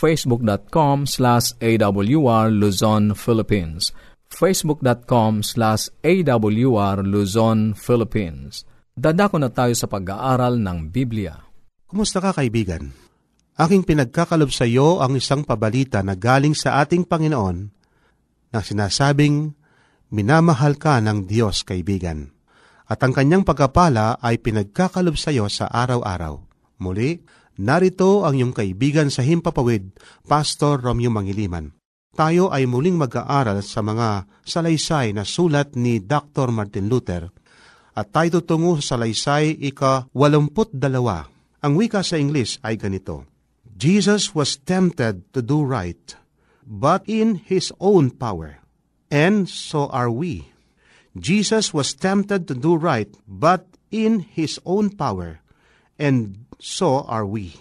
facebook.com 0.00 1.04
slash 1.04 1.52
awr 1.60 2.48
Luzon, 2.48 3.12
Philippines 3.12 3.92
facebook.com 4.32 5.44
slash 5.44 5.92
awr 6.00 6.96
Luzon, 7.04 7.76
Philippines 7.76 8.64
Dadako 9.00 9.40
na 9.40 9.48
tayo 9.48 9.72
sa 9.72 9.88
pag-aaral 9.88 10.60
ng 10.60 10.92
Biblia. 10.92 11.32
Kumusta 11.88 12.20
ka 12.20 12.36
kaibigan? 12.36 12.92
Aking 13.56 13.80
pinagkakalob 13.80 14.52
sa 14.52 14.68
iyo 14.68 15.00
ang 15.00 15.16
isang 15.16 15.40
pabalita 15.40 16.04
na 16.04 16.12
galing 16.12 16.52
sa 16.52 16.84
ating 16.84 17.08
Panginoon 17.08 17.58
na 18.52 18.60
sinasabing, 18.60 19.56
minamahal 20.12 20.76
ka 20.76 21.00
ng 21.00 21.24
Diyos 21.24 21.64
kaibigan. 21.64 22.28
At 22.92 23.00
ang 23.00 23.16
kanyang 23.16 23.46
pagkapala 23.46 24.20
ay 24.20 24.36
pinagkakalob 24.36 25.16
sa 25.16 25.32
iyo 25.32 25.48
sa 25.48 25.70
araw-araw. 25.72 26.36
Muli, 26.84 27.24
narito 27.60 28.24
ang 28.24 28.40
iyong 28.40 28.56
kaibigan 28.56 29.12
sa 29.12 29.20
Himpapawid, 29.20 29.92
Pastor 30.24 30.80
Romeo 30.80 31.12
Mangiliman. 31.12 31.76
Tayo 32.16 32.48
ay 32.50 32.64
muling 32.66 32.96
mag-aaral 32.96 33.60
sa 33.60 33.84
mga 33.84 34.26
salaysay 34.42 35.14
na 35.14 35.22
sulat 35.22 35.76
ni 35.76 36.00
Dr. 36.02 36.50
Martin 36.50 36.90
Luther 36.90 37.30
at 37.94 38.06
tayo 38.10 38.40
tutungo 38.40 38.80
sa 38.80 38.96
salaysay 38.96 39.60
ika-walumput 39.60 40.72
dalawa. 40.74 41.28
Ang 41.60 41.76
wika 41.76 42.00
sa 42.00 42.16
English 42.16 42.56
ay 42.64 42.80
ganito, 42.80 43.28
Jesus 43.76 44.32
was 44.32 44.56
tempted 44.60 45.28
to 45.36 45.44
do 45.44 45.60
right, 45.60 46.16
but 46.64 47.04
in 47.04 47.44
His 47.44 47.72
own 47.76 48.10
power. 48.12 48.60
And 49.12 49.44
so 49.48 49.92
are 49.92 50.08
we. 50.08 50.48
Jesus 51.18 51.74
was 51.74 51.92
tempted 51.92 52.48
to 52.48 52.54
do 52.56 52.76
right, 52.76 53.10
but 53.28 53.66
in 53.92 54.24
His 54.24 54.56
own 54.64 54.92
power. 54.94 55.44
And 56.00 56.49
so 56.60 57.02
are 57.08 57.24
we. 57.24 57.56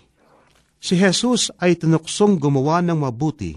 Si 0.79 0.95
Jesus 0.95 1.51
ay 1.59 1.75
tinuksong 1.75 2.39
gumawa 2.39 2.83
ng 2.83 2.99
mabuti 3.03 3.55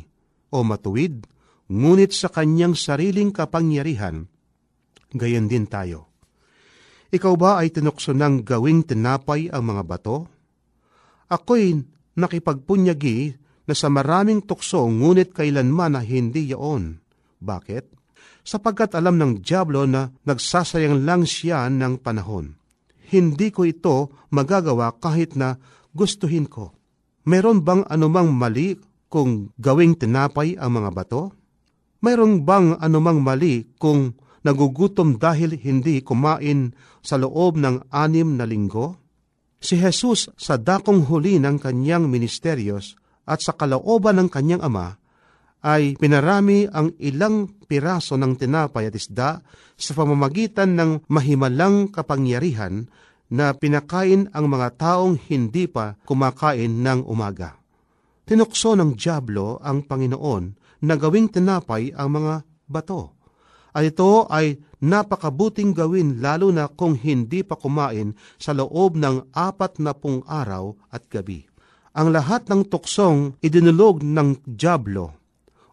o 0.50 0.62
matuwid, 0.62 1.26
ngunit 1.70 2.11
sa 2.14 2.31
kanyang 2.31 2.74
sariling 2.74 3.31
kapangyarihan, 3.31 4.26
gayon 5.14 5.46
din 5.46 5.66
tayo. 5.66 6.11
Ikaw 7.12 7.35
ba 7.37 7.61
ay 7.61 7.68
tinukso 7.68 8.16
ng 8.16 8.40
gawing 8.40 8.88
tinapay 8.88 9.52
ang 9.52 9.68
mga 9.68 9.83
bato? 9.85 10.26
Ako'y 11.28 11.76
nakipagpunyagi 12.16 13.37
na 13.68 13.74
sa 13.76 13.92
maraming 13.92 14.42
tukso 14.42 14.83
ngunit 14.88 15.37
kailanman 15.37 15.94
na 15.96 16.00
hindi 16.00 16.50
yaon. 16.50 16.98
Bakit? 17.38 17.85
Sapagkat 18.42 18.98
alam 18.98 19.20
ng 19.20 19.44
Diablo 19.44 19.87
na 19.87 20.11
nagsasayang 20.26 21.07
lang 21.07 21.22
siya 21.22 21.70
ng 21.70 22.02
panahon. 22.02 22.59
Hindi 23.12 23.53
ko 23.53 23.68
ito 23.68 24.09
magagawa 24.33 24.96
kahit 24.96 25.37
na 25.37 25.61
gustuhin 25.92 26.48
ko. 26.48 26.72
Meron 27.29 27.61
bang 27.61 27.85
anumang 27.92 28.33
mali 28.33 28.81
kung 29.12 29.53
gawing 29.61 30.01
tinapay 30.01 30.57
ang 30.57 30.81
mga 30.81 30.90
bato? 30.96 31.37
Meron 32.01 32.48
bang 32.48 32.81
anumang 32.81 33.20
mali 33.20 33.68
kung 33.77 34.16
nagugutom 34.42 35.20
dahil 35.20 35.61
hindi 35.61 36.01
kumain 36.01 36.72
sa 37.05 37.20
loob 37.20 37.61
ng 37.61 37.92
anim 37.92 38.40
na 38.40 38.48
linggo? 38.48 38.96
Si 39.61 39.77
Jesus 39.77 40.33
sa 40.35 40.57
dakong 40.57 41.07
huli 41.07 41.37
ng 41.37 41.61
kanyang 41.61 42.09
ministeryos 42.09 42.98
at 43.29 43.44
sa 43.44 43.55
kalooban 43.55 44.18
ng 44.18 44.29
kanyang 44.33 44.64
ama 44.64 44.98
ay 45.62 45.94
pinarami 45.94 46.66
ang 46.66 46.90
ilang 46.98 47.46
piraso 47.70 48.18
ng 48.18 48.35
tinapay 48.35 48.90
at 48.90 48.98
isda 48.98 49.38
sa 49.79 49.92
pamamagitan 49.94 50.75
ng 50.75 51.07
mahimalang 51.07 51.88
kapangyarihan 51.94 52.90
na 53.33 53.55
pinakain 53.57 54.29
ang 54.35 54.51
mga 54.51 54.68
taong 54.77 55.16
hindi 55.31 55.70
pa 55.70 55.96
kumakain 56.05 56.83
ng 56.83 57.07
umaga. 57.09 57.57
Tinukso 58.27 58.77
ng 58.77 58.98
Diablo 58.98 59.62
ang 59.62 59.87
Panginoon 59.87 60.44
na 60.85 60.94
gawing 60.98 61.31
tinapay 61.31 61.94
ang 61.94 62.18
mga 62.18 62.35
bato 62.68 63.22
at 63.72 63.88
ito 63.88 64.29
ay 64.29 64.61
napakabuting 64.85 65.72
gawin 65.72 66.20
lalo 66.20 66.53
na 66.53 66.68
kung 66.68 66.92
hindi 66.92 67.40
pa 67.40 67.57
kumain 67.57 68.12
sa 68.37 68.53
loob 68.53 69.01
ng 69.01 69.33
apat 69.33 69.81
na 69.81 69.96
pung 69.96 70.20
araw 70.29 70.77
at 70.92 71.09
gabi. 71.09 71.48
Ang 71.96 72.12
lahat 72.12 72.48
ng 72.53 72.68
tuksong 72.68 73.40
idinulog 73.40 74.05
ng 74.05 74.44
Diablo 74.44 75.21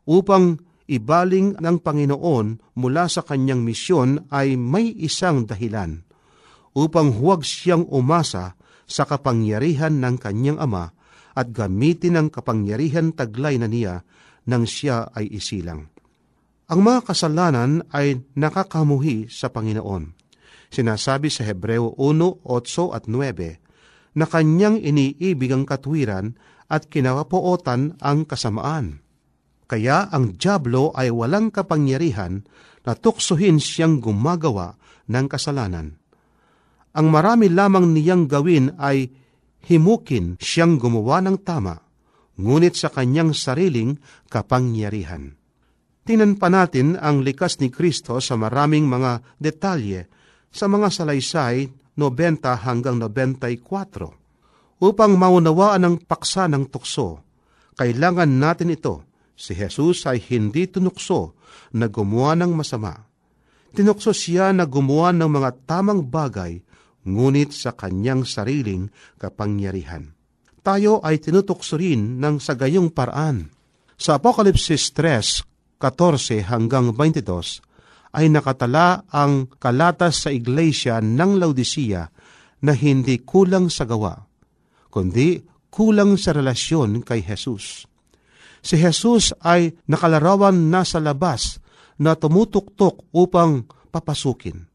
upang 0.10 0.58
ibaling 0.89 1.54
ng 1.62 1.78
Panginoon 1.86 2.74
mula 2.82 3.06
sa 3.06 3.22
kanyang 3.22 3.62
misyon 3.62 4.26
ay 4.34 4.58
may 4.58 4.89
isang 4.98 5.45
dahilan 5.45 6.02
upang 6.74 7.13
huwag 7.22 7.45
siyang 7.45 7.86
umasa 7.93 8.58
sa 8.89 9.06
kapangyarihan 9.06 10.02
ng 10.02 10.17
kanyang 10.17 10.58
ama 10.58 10.89
at 11.38 11.54
gamitin 11.54 12.17
ang 12.17 12.28
kapangyarihan 12.34 13.13
taglay 13.13 13.62
na 13.62 13.69
niya 13.69 14.02
nang 14.50 14.65
siya 14.65 15.13
ay 15.13 15.30
isilang. 15.30 15.93
Ang 16.69 16.82
mga 16.86 17.13
kasalanan 17.13 17.86
ay 17.93 18.26
nakakamuhi 18.34 19.30
sa 19.30 19.54
Panginoon. 19.54 20.17
Sinasabi 20.69 21.34
sa 21.34 21.45
Hebreo 21.45 21.98
1, 21.98 22.45
8 22.45 22.98
at 22.98 23.06
9 23.10 24.17
na 24.17 24.26
kanyang 24.26 24.78
iniibig 24.78 25.54
ang 25.54 25.65
katwiran 25.65 26.38
at 26.69 26.89
kinapootan 26.89 27.98
ang 28.02 28.26
kasamaan. 28.26 29.02
Kaya 29.69 30.10
ang 30.10 30.34
Diablo 30.34 30.89
ay 30.97 31.13
walang 31.13 31.53
kapangyarihan 31.53 32.41
na 32.89 32.97
tuksuhin 32.97 33.62
siyang 33.62 34.01
gumagawa 34.01 34.73
ng 35.05 35.25
kasalanan. 35.29 36.01
Ang 36.97 37.08
marami 37.13 37.53
lamang 37.53 37.93
niyang 37.93 38.25
gawin 38.25 38.73
ay 38.82 39.13
himukin 39.69 40.41
siyang 40.41 40.82
gumawa 40.82 41.21
ng 41.21 41.38
tama, 41.45 41.77
ngunit 42.41 42.73
sa 42.73 42.89
kanyang 42.89 43.38
sariling 43.38 44.01
kapangyarihan. 44.25 45.38
Tingnan 46.01 46.41
pa 46.41 46.49
natin 46.49 46.97
ang 46.97 47.21
likas 47.21 47.62
ni 47.62 47.69
Kristo 47.69 48.17
sa 48.17 48.34
maraming 48.34 48.89
mga 48.89 49.21
detalye 49.38 50.10
sa 50.49 50.65
mga 50.65 50.89
salaysay 50.89 51.69
90 51.93 52.65
hanggang 52.65 52.97
94. 52.97 54.82
Upang 54.82 55.13
maunawaan 55.19 55.86
ang 55.86 55.95
paksa 56.01 56.49
ng 56.49 56.71
tukso, 56.71 57.21
kailangan 57.77 58.32
natin 58.32 58.73
ito. 58.73 59.09
Si 59.39 59.56
Jesus 59.56 60.04
ay 60.04 60.19
hindi 60.19 60.67
tunukso 60.67 61.39
na 61.71 61.88
gumawa 61.88 62.36
ng 62.36 62.60
masama. 62.60 63.08
Tinukso 63.71 64.12
siya 64.12 64.52
na 64.52 64.67
gumawa 64.67 65.15
ng 65.15 65.32
mga 65.32 65.49
tamang 65.63 66.04
bagay, 66.04 66.60
ngunit 67.08 67.56
sa 67.56 67.71
kanyang 67.71 68.28
sariling 68.28 68.91
kapangyarihan. 69.15 70.12
Tayo 70.60 70.99
ay 70.99 71.23
tinutukso 71.23 71.80
rin 71.80 72.19
ng 72.19 72.43
sa 72.43 72.60
gayong 72.60 72.91
paraan. 72.91 73.47
Sa 73.95 74.19
Apokalipsis 74.19 74.91
3, 74.91 75.80
14 75.80 76.52
hanggang 76.52 76.91
22 76.91 77.63
ay 78.19 78.28
nakatala 78.28 79.08
ang 79.08 79.47
kalatas 79.56 80.28
sa 80.28 80.30
iglesia 80.36 80.99
ng 80.99 81.39
Laodicea 81.39 82.04
na 82.60 82.75
hindi 82.75 83.23
kulang 83.23 83.71
sa 83.71 83.88
gawa, 83.88 84.19
kundi 84.91 85.39
kulang 85.71 86.19
sa 86.19 86.36
relasyon 86.36 87.08
kay 87.08 87.23
Jesus. 87.23 87.88
Si 88.60 88.76
Jesus 88.76 89.32
ay 89.43 89.76
nakalarawan 89.88 90.72
na 90.72 90.84
sa 90.84 91.00
labas 91.00 91.63
na 92.00 92.15
tumutuktok 92.15 93.12
upang 93.12 93.67
papasukin. 93.91 94.67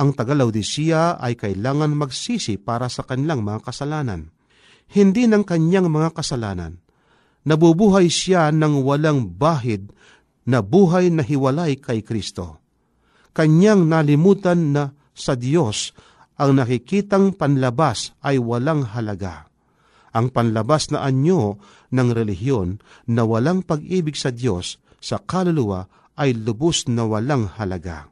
Ang 0.00 0.16
taga 0.16 0.32
Laodicea 0.32 1.20
ay 1.20 1.36
kailangan 1.36 1.92
magsisi 1.92 2.56
para 2.56 2.88
sa 2.88 3.04
kanilang 3.04 3.44
mga 3.44 3.68
kasalanan. 3.68 4.32
Hindi 4.90 5.28
ng 5.28 5.44
kanyang 5.44 5.92
mga 5.92 6.16
kasalanan. 6.16 6.80
Nabubuhay 7.44 8.08
siya 8.08 8.48
ng 8.48 8.80
walang 8.80 9.28
bahid 9.36 9.92
na 10.48 10.64
buhay 10.64 11.12
na 11.12 11.20
hiwalay 11.20 11.76
kay 11.76 12.00
Kristo. 12.00 12.64
Kanyang 13.36 13.86
nalimutan 13.86 14.72
na 14.72 14.84
sa 15.12 15.36
Diyos 15.36 15.92
ang 16.40 16.56
nakikitang 16.56 17.36
panlabas 17.36 18.16
ay 18.24 18.40
walang 18.40 18.88
halaga. 18.88 19.49
Ang 20.10 20.34
panlabas 20.34 20.90
na 20.90 21.06
anyo 21.06 21.62
ng 21.94 22.08
relihiyon 22.10 22.82
na 23.10 23.22
walang 23.22 23.62
pag-ibig 23.62 24.18
sa 24.18 24.34
Diyos 24.34 24.82
sa 24.98 25.22
kaluluwa 25.22 25.86
ay 26.18 26.34
lubos 26.34 26.90
na 26.90 27.06
walang 27.06 27.46
halaga. 27.56 28.10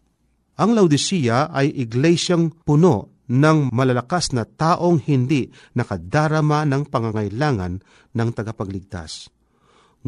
Ang 0.59 0.75
Laodicea 0.75 1.55
ay 1.55 1.71
iglesyang 1.71 2.51
puno 2.67 3.19
ng 3.29 3.71
malalakas 3.71 4.33
na 4.33 4.49
taong 4.49 5.05
hindi 5.05 5.53
nakadarama 5.77 6.65
ng 6.65 6.83
pangangailangan 6.89 7.85
ng 8.17 8.29
tagapagligtas. 8.33 9.29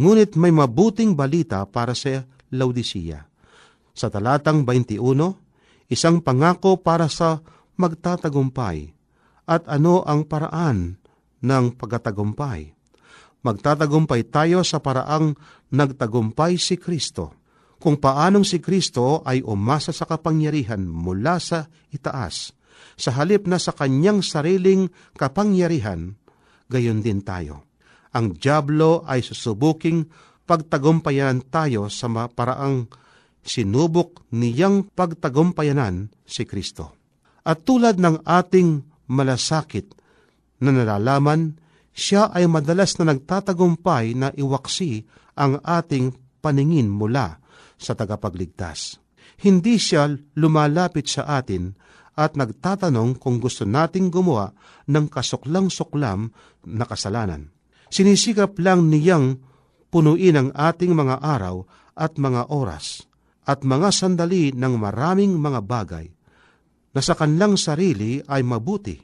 Ngunit 0.00 0.38
may 0.40 0.50
mabuting 0.50 1.12
balita 1.12 1.66
para 1.68 1.92
sa 1.92 2.24
Laodicea. 2.50 3.20
Sa 3.92 4.08
talatang 4.08 4.64
21, 4.64 4.96
isang 5.92 6.22
pangako 6.24 6.80
para 6.80 7.10
sa 7.10 7.42
magtatagumpay. 7.76 8.96
At 9.50 9.66
ano 9.66 10.06
ang 10.06 10.30
paraan 10.30 10.99
ng 11.44 11.76
pagtatagumpay? 11.76 12.72
Magtatagumpay 13.40 14.28
tayo 14.28 14.60
sa 14.60 14.84
paraang 14.84 15.32
nagtagumpay 15.72 16.60
si 16.60 16.76
Kristo. 16.76 17.40
Kung 17.80 17.96
paanong 17.96 18.44
si 18.44 18.60
Kristo 18.60 19.24
ay 19.24 19.40
umasa 19.40 19.96
sa 19.96 20.04
kapangyarihan 20.04 20.84
mula 20.84 21.40
sa 21.40 21.64
itaas, 21.88 22.52
sa 23.00 23.16
halip 23.16 23.48
na 23.48 23.56
sa 23.56 23.72
kanyang 23.72 24.20
sariling 24.20 24.92
kapangyarihan, 25.16 26.20
gayon 26.68 27.00
din 27.00 27.24
tayo. 27.24 27.64
Ang 28.12 28.36
Diablo 28.36 29.08
ay 29.08 29.24
susubuking 29.24 30.04
pagtagumpayanan 30.44 31.48
tayo 31.48 31.88
sa 31.88 32.10
paraang 32.28 32.92
sinubok 33.40 34.28
niyang 34.36 34.84
pagtagumpayanan 34.92 36.12
si 36.28 36.44
Kristo. 36.44 36.92
At 37.40 37.64
tulad 37.64 37.96
ng 37.96 38.28
ating 38.28 38.84
malasakit 39.08 39.96
na 40.60 40.70
nalalaman, 40.70 41.56
siya 41.90 42.30
ay 42.30 42.46
madalas 42.46 42.96
na 43.00 43.12
nagtatagumpay 43.12 44.14
na 44.14 44.28
iwaksi 44.30 45.04
ang 45.34 45.58
ating 45.64 46.14
paningin 46.38 46.88
mula 46.88 47.40
sa 47.80 47.96
tagapagligtas. 47.96 49.00
Hindi 49.40 49.80
siya 49.80 50.12
lumalapit 50.36 51.08
sa 51.08 51.40
atin 51.40 51.72
at 52.20 52.36
nagtatanong 52.36 53.16
kung 53.16 53.40
gusto 53.40 53.64
nating 53.64 54.12
gumawa 54.12 54.52
ng 54.84 55.08
kasuklang-suklam 55.08 56.28
na 56.68 56.84
kasalanan. 56.84 57.48
Sinisikap 57.88 58.60
lang 58.60 58.92
niyang 58.92 59.40
punuin 59.88 60.36
ang 60.36 60.48
ating 60.52 60.92
mga 60.92 61.24
araw 61.24 61.64
at 61.96 62.20
mga 62.20 62.52
oras 62.52 63.08
at 63.48 63.64
mga 63.64 63.88
sandali 63.90 64.52
ng 64.52 64.74
maraming 64.76 65.34
mga 65.40 65.60
bagay 65.64 66.06
na 66.92 67.00
sa 67.00 67.16
kanlang 67.16 67.56
sarili 67.56 68.20
ay 68.28 68.44
mabuti, 68.44 68.98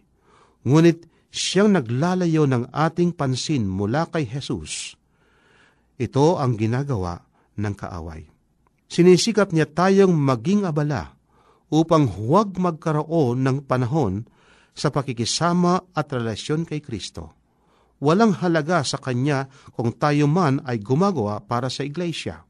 ngunit 0.66 1.15
siyang 1.36 1.76
naglalayo 1.76 2.48
ng 2.48 2.72
ating 2.72 3.12
pansin 3.12 3.68
mula 3.68 4.08
kay 4.08 4.24
Jesus. 4.24 4.96
Ito 6.00 6.40
ang 6.40 6.56
ginagawa 6.56 7.20
ng 7.60 7.74
kaaway. 7.76 8.24
Sinisikap 8.88 9.52
niya 9.52 9.68
tayong 9.68 10.16
maging 10.16 10.64
abala 10.64 11.12
upang 11.68 12.08
huwag 12.08 12.56
magkaroon 12.56 13.44
ng 13.44 13.56
panahon 13.68 14.24
sa 14.72 14.88
pakikisama 14.88 15.92
at 15.92 16.08
relasyon 16.08 16.64
kay 16.64 16.80
Kristo. 16.80 17.36
Walang 17.96 18.36
halaga 18.44 18.84
sa 18.84 19.00
Kanya 19.00 19.48
kung 19.72 19.96
tayo 19.96 20.28
man 20.28 20.60
ay 20.68 20.80
gumagawa 20.80 21.40
para 21.44 21.72
sa 21.72 21.80
iglesia. 21.80 22.44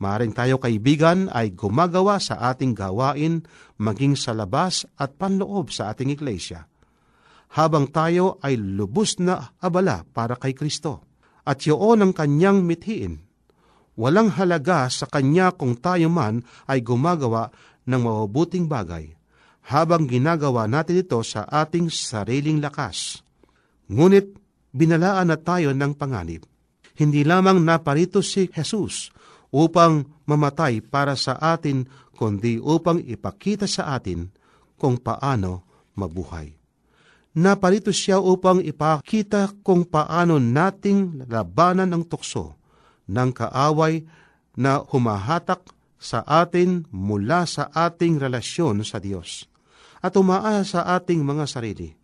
Maaring 0.00 0.32
tayo 0.32 0.56
kaibigan 0.56 1.28
ay 1.28 1.52
gumagawa 1.52 2.16
sa 2.16 2.40
ating 2.48 2.72
gawain 2.72 3.44
maging 3.76 4.16
sa 4.16 4.32
labas 4.32 4.88
at 4.96 5.20
panloob 5.20 5.68
sa 5.68 5.92
ating 5.92 6.08
iglesia. 6.16 6.69
Habang 7.50 7.90
tayo 7.90 8.38
ay 8.46 8.54
lubos 8.54 9.18
na 9.18 9.58
abala 9.58 10.06
para 10.14 10.38
kay 10.38 10.54
Kristo 10.54 11.02
at 11.42 11.66
yun 11.66 11.98
ang 11.98 12.12
kanyang 12.14 12.62
mithiin. 12.62 13.26
Walang 13.98 14.32
halaga 14.38 14.86
sa 14.86 15.10
kanya 15.10 15.50
kung 15.52 15.74
tayo 15.76 16.06
man 16.08 16.46
ay 16.70 16.80
gumagawa 16.80 17.50
ng 17.84 18.00
mabubuting 18.00 18.70
bagay 18.70 19.12
habang 19.66 20.08
ginagawa 20.08 20.70
natin 20.70 21.02
ito 21.04 21.20
sa 21.26 21.44
ating 21.46 21.90
sariling 21.92 22.62
lakas. 22.62 23.20
Ngunit 23.90 24.34
binalaan 24.70 25.30
na 25.30 25.36
tayo 25.36 25.74
ng 25.74 25.92
panganib. 25.98 26.46
Hindi 26.96 27.26
lamang 27.26 27.60
naparito 27.60 28.22
si 28.22 28.46
Jesus 28.50 29.10
upang 29.50 30.06
mamatay 30.26 30.84
para 30.84 31.18
sa 31.18 31.38
atin, 31.38 31.86
kundi 32.14 32.60
upang 32.60 33.02
ipakita 33.02 33.66
sa 33.66 33.96
atin 33.96 34.30
kung 34.78 35.00
paano 35.00 35.66
mabuhay. 35.96 36.59
Naparito 37.30 37.94
siya 37.94 38.18
upang 38.18 38.58
ipakita 38.58 39.54
kung 39.62 39.86
paano 39.86 40.42
nating 40.42 41.30
labanan 41.30 41.94
ang 41.94 42.02
tukso 42.02 42.58
ng 43.06 43.30
kaaway 43.30 44.02
na 44.58 44.82
humahatak 44.82 45.62
sa 45.94 46.26
atin 46.26 46.90
mula 46.90 47.46
sa 47.46 47.70
ating 47.70 48.18
relasyon 48.18 48.82
sa 48.82 48.98
Diyos 48.98 49.46
at 50.02 50.16
umaasa 50.18 50.64
sa 50.64 50.80
ating 50.98 51.22
mga 51.22 51.44
sarili. 51.46 51.94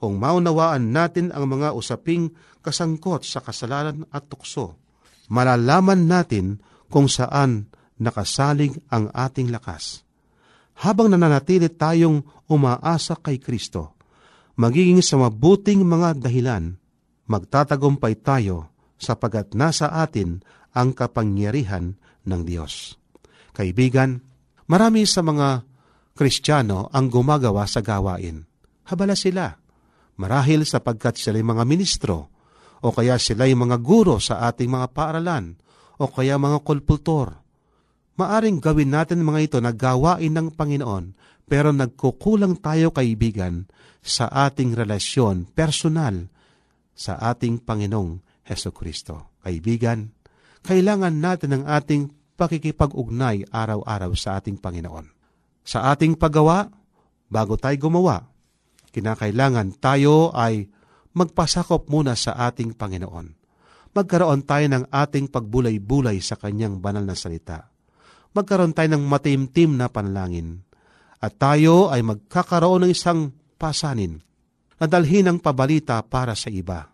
Kung 0.00 0.18
maunawaan 0.18 0.90
natin 0.90 1.30
ang 1.30 1.46
mga 1.46 1.76
usaping 1.76 2.32
kasangkot 2.64 3.28
sa 3.28 3.44
kasalanan 3.44 4.08
at 4.08 4.26
tukso, 4.26 4.78
malalaman 5.28 6.08
natin 6.08 6.58
kung 6.88 7.12
saan 7.12 7.68
nakasalig 8.00 8.72
ang 8.90 9.12
ating 9.14 9.52
lakas. 9.52 10.02
Habang 10.80 11.12
nananatili 11.12 11.68
tayong 11.70 12.24
umaasa 12.48 13.14
kay 13.20 13.38
Kristo, 13.38 13.91
magiging 14.56 15.00
sa 15.00 15.18
mabuting 15.18 15.84
mga 15.84 16.22
dahilan, 16.22 16.76
magtatagumpay 17.26 18.20
tayo 18.20 18.72
sapagat 19.00 19.56
nasa 19.58 19.90
atin 19.90 20.44
ang 20.72 20.94
kapangyarihan 20.94 21.98
ng 22.24 22.40
Diyos. 22.46 22.96
Kaibigan, 23.52 24.22
marami 24.70 25.04
sa 25.04 25.20
mga 25.20 25.66
Kristiyano 26.12 26.92
ang 26.92 27.10
gumagawa 27.10 27.66
sa 27.66 27.82
gawain. 27.82 28.44
Habala 28.88 29.16
sila. 29.16 29.58
Marahil 30.20 30.68
sapagkat 30.68 31.16
sila 31.16 31.40
mga 31.40 31.64
ministro, 31.64 32.30
o 32.84 32.92
kaya 32.92 33.16
sila 33.16 33.48
mga 33.48 33.80
guro 33.80 34.20
sa 34.20 34.44
ating 34.46 34.68
mga 34.68 34.92
paaralan, 34.92 35.56
o 35.98 36.06
kaya 36.06 36.36
mga 36.36 36.62
kulpultor. 36.62 37.41
Maaring 38.12 38.60
gawin 38.60 38.92
natin 38.92 39.24
mga 39.24 39.40
ito 39.48 39.58
na 39.64 39.72
gawain 39.72 40.36
ng 40.36 40.52
Panginoon, 40.52 41.16
pero 41.48 41.72
nagkukulang 41.72 42.60
tayo 42.60 42.92
kaibigan 42.92 43.64
sa 44.04 44.28
ating 44.28 44.76
relasyon 44.76 45.48
personal 45.48 46.28
sa 46.92 47.16
ating 47.16 47.64
Panginoong 47.64 48.20
Heso 48.44 48.68
Kristo. 48.68 49.32
Kaibigan, 49.40 50.12
kailangan 50.60 51.16
natin 51.16 51.56
ang 51.56 51.64
ating 51.64 52.12
pakikipag-ugnay 52.36 53.48
araw-araw 53.48 54.12
sa 54.12 54.36
ating 54.36 54.60
Panginoon. 54.60 55.08
Sa 55.64 55.88
ating 55.88 56.20
paggawa, 56.20 56.68
bago 57.32 57.56
tayo 57.56 57.76
gumawa, 57.80 58.28
kinakailangan 58.92 59.80
tayo 59.80 60.36
ay 60.36 60.68
magpasakop 61.16 61.88
muna 61.88 62.12
sa 62.12 62.36
ating 62.44 62.76
Panginoon. 62.76 63.40
Magkaroon 63.92 64.44
tayo 64.44 64.68
ng 64.68 64.84
ating 64.88 65.32
pagbulay-bulay 65.32 66.20
sa 66.20 66.36
Kanyang 66.36 66.80
banal 66.80 67.04
na 67.04 67.16
salita. 67.16 67.71
Magkaroon 68.32 68.72
tayo 68.72 68.96
ng 68.96 69.04
matimtim 69.04 69.76
na 69.76 69.92
panalangin. 69.92 70.64
At 71.22 71.38
tayo 71.38 71.92
ay 71.92 72.02
magkakaroon 72.02 72.88
ng 72.88 72.92
isang 72.92 73.30
pasanin 73.60 74.18
na 74.82 74.90
dalhin 74.90 75.30
ang 75.30 75.38
pabalita 75.38 76.02
para 76.02 76.34
sa 76.34 76.50
iba. 76.50 76.90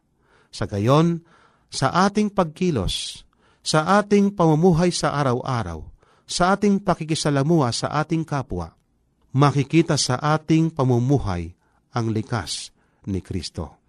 Sa 0.52 0.68
gayon, 0.68 1.24
sa 1.72 1.92
ating 2.04 2.28
pagkilos, 2.28 3.24
sa 3.64 4.00
ating 4.00 4.36
pamumuhay 4.36 4.92
sa 4.92 5.16
araw-araw, 5.16 5.80
sa 6.28 6.52
ating 6.52 6.84
pakikisalamuha 6.84 7.72
sa 7.72 7.88
ating 8.04 8.24
kapwa, 8.28 8.76
makikita 9.32 9.96
sa 9.96 10.20
ating 10.20 10.68
pamumuhay 10.68 11.56
ang 11.96 12.12
likas 12.12 12.68
ni 13.08 13.24
Kristo. 13.24 13.80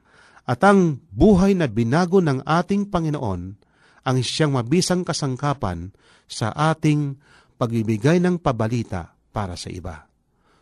At 0.47 0.63
ang 0.63 1.03
buhay 1.11 1.53
na 1.53 1.67
binago 1.67 2.23
ng 2.23 2.47
ating 2.47 2.87
Panginoon 2.87 3.59
ang 4.05 4.19
siyang 4.23 4.55
mabisang 4.55 5.03
kasangkapan 5.03 5.91
sa 6.29 6.53
ating 6.53 7.17
pagbibigay 7.59 8.21
ng 8.23 8.39
pabalita 8.39 9.17
para 9.33 9.59
sa 9.59 9.67
iba. 9.73 10.07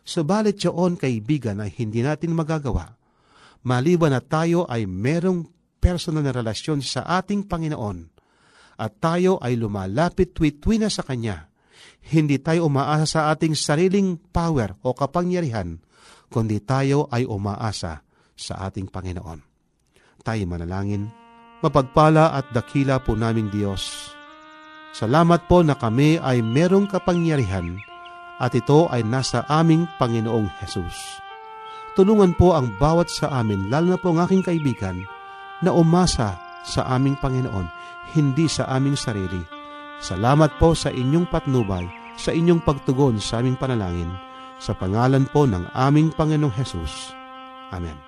Subalit 0.02 0.56
yun, 0.64 0.96
kaibigan, 0.96 1.60
ay 1.60 1.70
hindi 1.76 2.00
natin 2.00 2.32
magagawa. 2.32 2.96
Maliban 3.62 4.16
na 4.16 4.24
tayo 4.24 4.64
ay 4.64 4.88
merong 4.88 5.44
personal 5.78 6.24
na 6.24 6.32
relasyon 6.32 6.80
sa 6.80 7.04
ating 7.20 7.44
Panginoon 7.44 8.08
at 8.78 8.92
tayo 9.02 9.42
ay 9.42 9.58
lumalapit 9.58 10.32
tuwi-tuwi 10.32 10.78
na 10.78 10.88
sa 10.88 11.02
Kanya, 11.02 11.50
hindi 12.14 12.38
tayo 12.38 12.70
umaasa 12.70 13.04
sa 13.04 13.20
ating 13.34 13.58
sariling 13.58 14.16
power 14.30 14.78
o 14.86 14.94
kapangyarihan, 14.94 15.82
kundi 16.30 16.62
tayo 16.62 17.10
ay 17.10 17.26
umaasa 17.26 18.06
sa 18.38 18.54
ating 18.70 18.86
Panginoon. 18.88 19.42
Tayo 20.22 20.42
manalangin, 20.46 21.10
mapagpala 21.64 22.34
at 22.34 22.46
dakila 22.54 23.02
po 23.02 23.18
naming 23.18 23.50
Diyos. 23.50 24.14
Salamat 24.94 25.46
po 25.46 25.62
na 25.62 25.78
kami 25.78 26.18
ay 26.18 26.42
merong 26.42 26.90
kapangyarihan 26.90 27.78
at 28.38 28.54
ito 28.54 28.86
ay 28.90 29.02
nasa 29.02 29.44
aming 29.50 29.86
Panginoong 29.98 30.48
Hesus. 30.62 31.22
tulungan 31.98 32.30
po 32.38 32.54
ang 32.54 32.70
bawat 32.78 33.10
sa 33.10 33.26
amin, 33.42 33.66
lalo 33.66 33.90
na 33.90 33.98
po 33.98 34.14
ang 34.14 34.22
aking 34.22 34.46
kaibigan, 34.46 35.02
na 35.66 35.74
umasa 35.74 36.38
sa 36.62 36.86
aming 36.94 37.18
Panginoon, 37.18 37.66
hindi 38.14 38.46
sa 38.46 38.70
aming 38.70 38.94
sarili. 38.94 39.42
Salamat 39.98 40.62
po 40.62 40.78
sa 40.78 40.94
inyong 40.94 41.26
patnubay, 41.26 41.90
sa 42.14 42.30
inyong 42.30 42.62
pagtugon 42.62 43.18
sa 43.18 43.42
aming 43.42 43.58
panalangin, 43.58 44.14
sa 44.62 44.78
pangalan 44.78 45.26
po 45.26 45.42
ng 45.50 45.74
aming 45.74 46.14
Panginoong 46.14 46.54
Hesus. 46.54 47.10
Amen. 47.74 48.07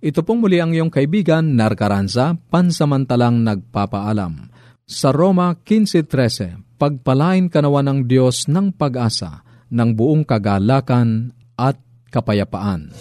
ito 0.00 0.20
pong 0.20 0.44
muli 0.44 0.60
ang 0.60 0.76
iyong 0.76 0.92
kaibigan, 0.92 1.56
Narcaranza, 1.56 2.36
pansamantalang 2.52 3.40
nagpapaalam. 3.40 4.52
Sa 4.86 5.10
Roma 5.10 5.56
15.13, 5.58 6.78
pagpalain 6.78 7.50
kanawa 7.50 7.82
ng 7.82 8.06
Diyos 8.06 8.46
ng 8.46 8.76
pag-asa, 8.76 9.42
ng 9.72 9.90
buong 9.96 10.22
kagalakan 10.22 11.34
at 11.58 11.80
kapayapaan. 12.12 12.94